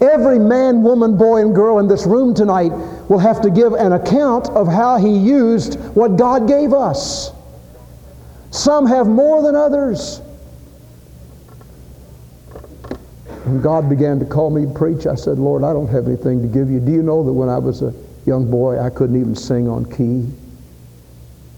[0.00, 2.70] Every man, woman, boy, and girl in this room tonight
[3.08, 7.32] will have to give an account of how he used what God gave us.
[8.52, 10.20] Some have more than others.
[13.44, 16.40] When God began to call me to preach, I said, Lord, I don't have anything
[16.40, 16.80] to give you.
[16.80, 17.92] Do you know that when I was a
[18.24, 20.26] young boy, I couldn't even sing on key?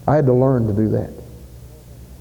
[0.09, 1.11] I had to learn to do that.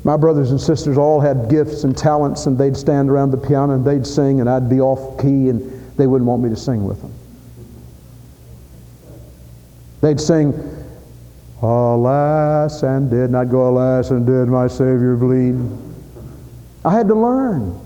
[0.04, 3.74] My brothers and sisters all had gifts and talents, and they'd stand around the piano
[3.74, 5.62] and they'd sing, and I'd be off key, and
[5.98, 7.12] they wouldn't want me to sing with them.
[10.02, 10.54] They'd sing,
[11.64, 15.56] Alas and did, I'd go, Alas and did my Savior bleed.
[16.84, 17.82] I had to learn.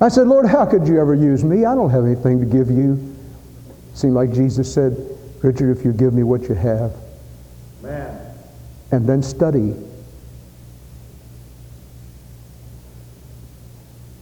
[0.00, 1.64] I said, Lord, how could you ever use me?
[1.64, 3.14] I don't have anything to give you.
[3.94, 4.96] Seemed like Jesus said,
[5.42, 6.92] Richard, if you give me what you have,
[7.80, 8.18] Amen.
[8.90, 9.74] and then study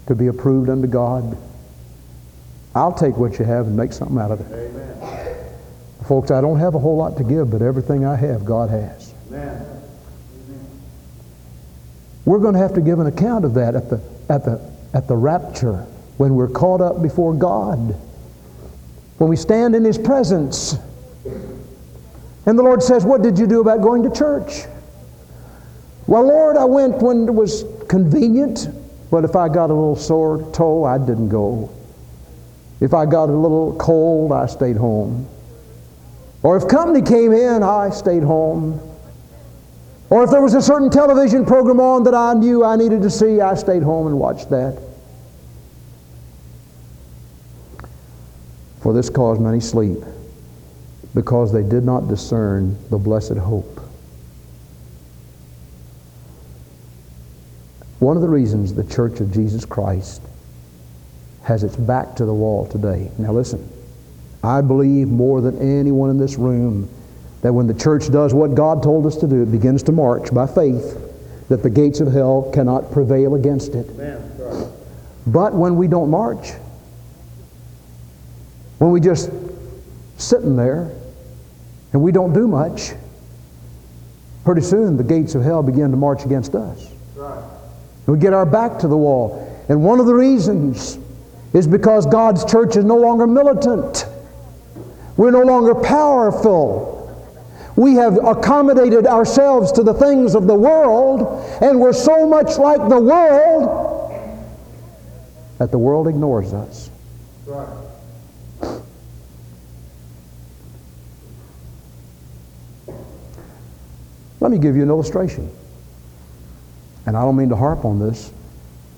[0.07, 1.39] to be approved unto God,
[2.75, 4.53] I'll take what you have and make something out of it.
[4.53, 5.33] Amen.
[6.07, 9.15] Folks, I don't have a whole lot to give, but everything I have, God has.
[9.29, 9.67] Amen.
[12.25, 15.09] We're going to have to give an account of that at the, at the, at
[15.09, 15.87] the rapture
[16.19, 17.97] when we're caught up before God,
[19.19, 20.77] when we stand in His presence.
[22.45, 24.65] And the Lord says, What did you do about going to church?
[26.07, 28.69] Well, Lord, I went when it was convenient,
[29.11, 31.71] but if I got a little sore toe, I didn't go.
[32.81, 35.29] If I got a little cold, I stayed home.
[36.43, 38.81] Or if company came in, I stayed home.
[40.13, 43.09] Or if there was a certain television program on that I knew I needed to
[43.09, 44.79] see, I stayed home and watched that.
[48.83, 50.01] For this caused many sleep,
[51.15, 53.81] because they did not discern the blessed hope.
[57.99, 60.21] One of the reasons the Church of Jesus Christ
[61.45, 63.11] has its back to the wall today.
[63.17, 63.67] Now listen,
[64.45, 66.91] I believe more than anyone in this room
[67.43, 70.33] that when the church does what God told us to do, it begins to march
[70.33, 70.99] by faith,
[71.49, 73.87] that the gates of hell cannot prevail against it.
[75.27, 76.53] But when we don't march,
[78.79, 79.31] when we just
[80.19, 80.91] sitting there
[81.93, 82.93] and we don't do much,
[84.45, 86.91] pretty soon the gates of hell begin to march against us.
[88.07, 89.49] We get our back to the wall.
[89.69, 90.99] And one of the reasons
[91.53, 94.07] is because God's church is no longer militant.
[95.17, 97.02] We're no longer powerful.
[97.77, 102.89] We have accommodated ourselves to the things of the world, and we're so much like
[102.89, 104.13] the world
[105.59, 106.91] that the world ignores us.
[107.47, 107.69] Right.
[114.41, 115.49] Let me give you an illustration.
[117.07, 118.33] And I don't mean to harp on this.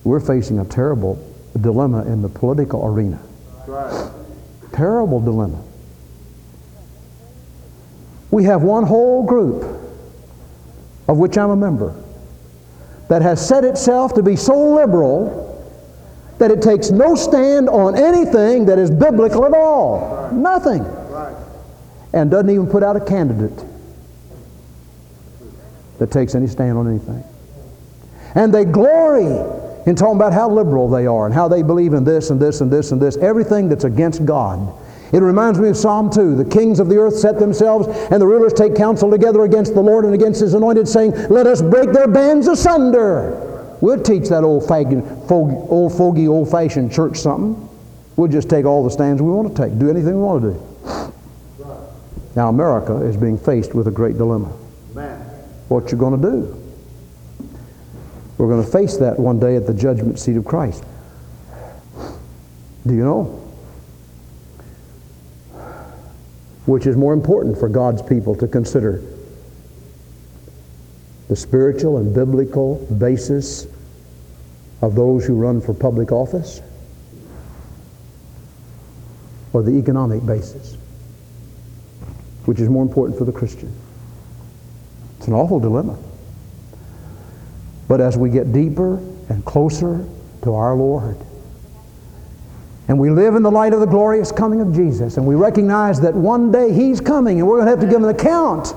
[0.02, 1.22] We're facing a terrible
[1.60, 3.20] dilemma in the political arena.
[3.66, 4.10] Right.
[4.72, 5.62] Terrible dilemma.
[8.34, 9.62] We have one whole group,
[11.06, 11.94] of which I'm a member,
[13.06, 15.72] that has set itself to be so liberal
[16.38, 20.32] that it takes no stand on anything that is biblical at all.
[20.32, 20.82] Nothing.
[20.82, 21.36] Right.
[22.12, 23.64] And doesn't even put out a candidate
[26.00, 27.22] that takes any stand on anything.
[28.34, 29.26] And they glory
[29.86, 32.62] in talking about how liberal they are and how they believe in this and this
[32.62, 34.76] and this and this, everything that's against God.
[35.14, 36.34] It reminds me of Psalm 2.
[36.34, 39.80] The kings of the earth set themselves, and the rulers take counsel together against the
[39.80, 43.76] Lord and against his anointed, saying, Let us break their bands asunder.
[43.80, 47.68] We'll teach that old, fag- fogey, old fogey, old fashioned church something.
[48.16, 50.50] We'll just take all the stands we want to take, do anything we want to
[50.50, 51.12] do.
[52.34, 54.52] Now, America is being faced with a great dilemma.
[54.90, 55.20] Amen.
[55.68, 56.60] What you going to do?
[58.36, 60.82] We're going to face that one day at the judgment seat of Christ.
[62.84, 63.43] Do you know?
[66.66, 69.02] Which is more important for God's people to consider?
[71.28, 73.66] The spiritual and biblical basis
[74.80, 76.60] of those who run for public office?
[79.52, 80.76] Or the economic basis?
[82.46, 83.74] Which is more important for the Christian?
[85.18, 85.98] It's an awful dilemma.
[87.88, 88.96] But as we get deeper
[89.28, 90.04] and closer
[90.42, 91.16] to our Lord,
[92.88, 96.00] and we live in the light of the glorious coming of Jesus, and we recognize
[96.00, 98.74] that one day He's coming, and we're going to have to give an account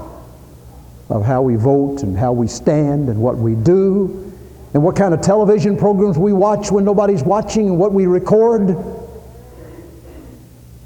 [1.10, 4.34] of how we vote, and how we stand, and what we do,
[4.74, 8.70] and what kind of television programs we watch when nobody's watching, and what we record,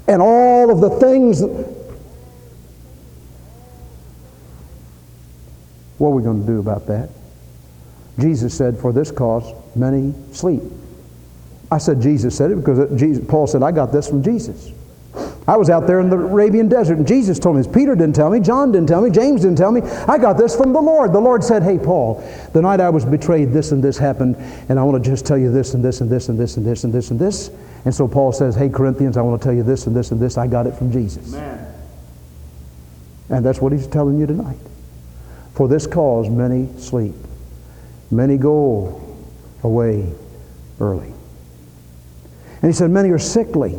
[0.08, 1.42] and all of the things.
[5.98, 7.10] What are we going to do about that?
[8.18, 10.62] Jesus said, For this cause many sleep.
[11.72, 14.70] I said Jesus said it because Jesus, Paul said, I got this from Jesus.
[15.48, 17.74] I was out there in the Arabian desert and Jesus told me this.
[17.74, 19.80] Peter didn't tell me, John didn't tell me, James didn't tell me.
[19.80, 21.14] I got this from the Lord.
[21.14, 24.36] The Lord said, Hey, Paul, the night I was betrayed, this and this happened,
[24.68, 26.66] and I want to just tell you this and this and this and this and
[26.66, 27.50] this and this and this.
[27.86, 30.20] And so Paul says, Hey, Corinthians, I want to tell you this and this and
[30.20, 30.36] this.
[30.36, 31.32] I got it from Jesus.
[31.32, 31.74] Amen.
[33.30, 34.58] And that's what he's telling you tonight.
[35.54, 37.14] For this cause many sleep.
[38.10, 39.00] Many go
[39.62, 40.12] away
[40.78, 41.11] early.
[42.62, 43.78] And he said, Many are sickly.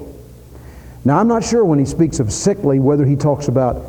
[1.05, 3.81] Now, I'm not sure when he speaks of sickly whether he talks about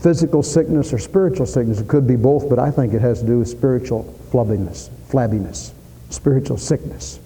[0.00, 1.80] physical sickness or spiritual sickness.
[1.80, 5.72] It could be both, but I think it has to do with spiritual flubbiness, flabbiness,
[6.10, 7.20] spiritual sickness.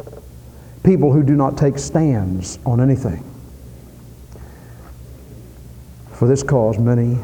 [0.85, 3.25] People who do not take stands on anything.
[6.13, 7.19] For this cause, many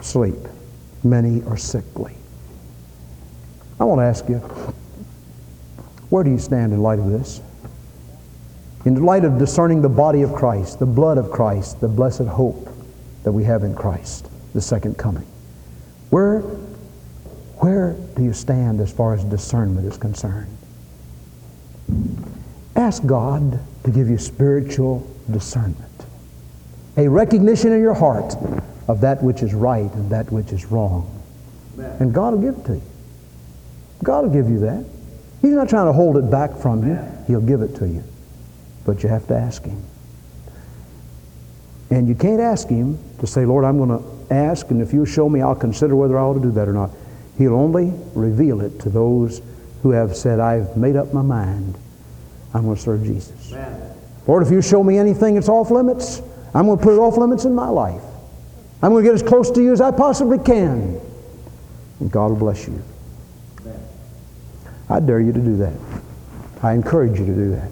[0.00, 0.36] sleep,
[1.04, 2.14] many are sickly.
[3.80, 4.38] I want to ask you,
[6.10, 7.40] where do you stand in light of this?
[8.84, 12.68] In light of discerning the body of Christ, the blood of Christ, the blessed hope
[13.24, 15.26] that we have in Christ, the second coming.
[16.10, 16.40] Where,
[17.58, 20.56] where do you stand as far as discernment is concerned?
[22.76, 26.06] Ask God to give you spiritual discernment,
[26.96, 28.36] a recognition in your heart
[28.86, 31.22] of that which is right and that which is wrong.
[31.76, 32.82] And God will give it to you.
[34.02, 34.84] God will give you that.
[35.42, 36.98] He's not trying to hold it back from you.
[37.26, 38.02] He'll give it to you.
[38.88, 39.82] But you have to ask Him.
[41.90, 45.04] And you can't ask Him to say, Lord, I'm going to ask, and if you
[45.04, 46.90] show me, I'll consider whether I ought to do that or not.
[47.36, 49.42] He'll only reveal it to those
[49.82, 51.76] who have said, I've made up my mind.
[52.54, 53.52] I'm going to serve Jesus.
[53.52, 53.92] Amen.
[54.26, 56.22] Lord, if you show me anything that's off limits,
[56.54, 58.00] I'm going to put it off limits in my life.
[58.80, 60.98] I'm going to get as close to you as I possibly can.
[62.00, 62.82] And God will bless you.
[63.60, 63.80] Amen.
[64.88, 65.74] I dare you to do that.
[66.62, 67.70] I encourage you to do that.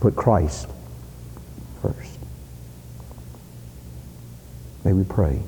[0.00, 0.68] Put Christ
[1.82, 2.18] first.
[4.84, 5.40] May we pray.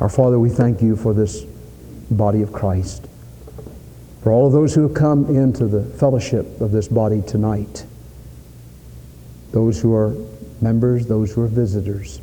[0.00, 1.42] Our Father, we thank you for this
[2.10, 3.08] body of Christ,
[4.22, 7.86] for all of those who have come into the fellowship of this body tonight,
[9.52, 10.14] those who are
[10.60, 12.20] members, those who are visitors.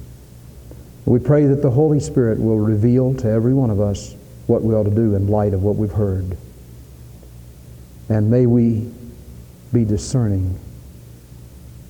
[1.06, 4.16] We pray that the Holy Spirit will reveal to every one of us
[4.48, 6.38] what we ought to do in light of what we've heard.
[8.10, 8.92] And may we
[9.72, 10.60] be discerning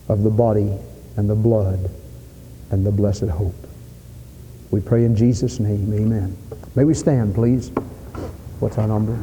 [0.10, 0.78] of the body
[1.18, 1.90] and the blood
[2.72, 3.56] and the blessed hope.
[4.72, 6.38] We pray in Jesus' name, amen.
[6.76, 7.70] May we stand, please.
[8.60, 9.14] What's our number?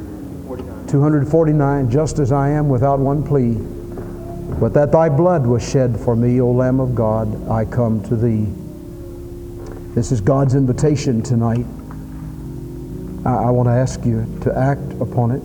[0.89, 3.55] 249, just as I am without one plea.
[4.61, 8.17] But that thy blood was shed for me, O Lamb of God, I come to
[8.17, 8.47] thee.
[9.95, 11.67] This is God's invitation tonight.
[13.25, 15.43] I, I want to ask you to act upon it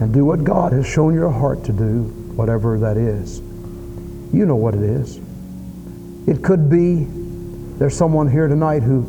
[0.00, 2.02] and do what God has shown your heart to do,
[2.34, 3.40] whatever that is.
[4.32, 5.20] You know what it is.
[6.28, 7.06] It could be
[7.78, 9.02] there's someone here tonight who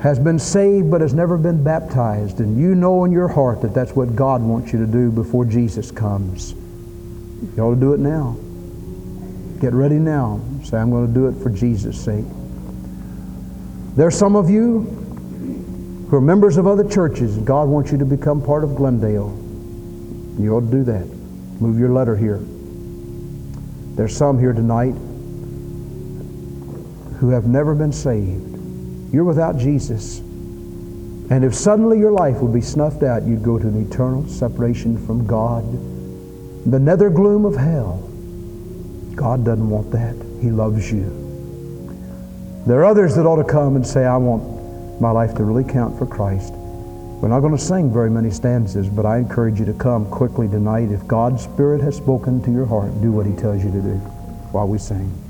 [0.00, 3.72] has been saved but has never been baptized, and you know in your heart that
[3.72, 6.52] that's what God wants you to do before Jesus comes.
[7.56, 8.36] You ought to do it now.
[9.60, 10.40] Get ready now.
[10.62, 12.24] Say, I'm going to do it for Jesus' sake.
[13.96, 14.80] There's some of you
[16.10, 19.43] who are members of other churches, God wants you to become part of Glendale.
[20.38, 21.06] You ought to do that.
[21.60, 22.40] Move your letter here.
[23.96, 24.94] There's some here tonight
[27.18, 28.50] who have never been saved.
[29.12, 30.18] You're without Jesus.
[30.18, 34.98] And if suddenly your life would be snuffed out, you'd go to an eternal separation
[35.06, 35.64] from God,
[36.70, 37.98] the nether gloom of hell.
[39.14, 40.16] God doesn't want that.
[40.42, 41.20] He loves you.
[42.66, 45.64] There are others that ought to come and say, I want my life to really
[45.64, 46.52] count for Christ.
[47.24, 50.46] We're not going to sing very many stanzas, but I encourage you to come quickly
[50.46, 50.90] tonight.
[50.90, 53.94] If God's Spirit has spoken to your heart, do what He tells you to do
[54.52, 55.23] while we sing.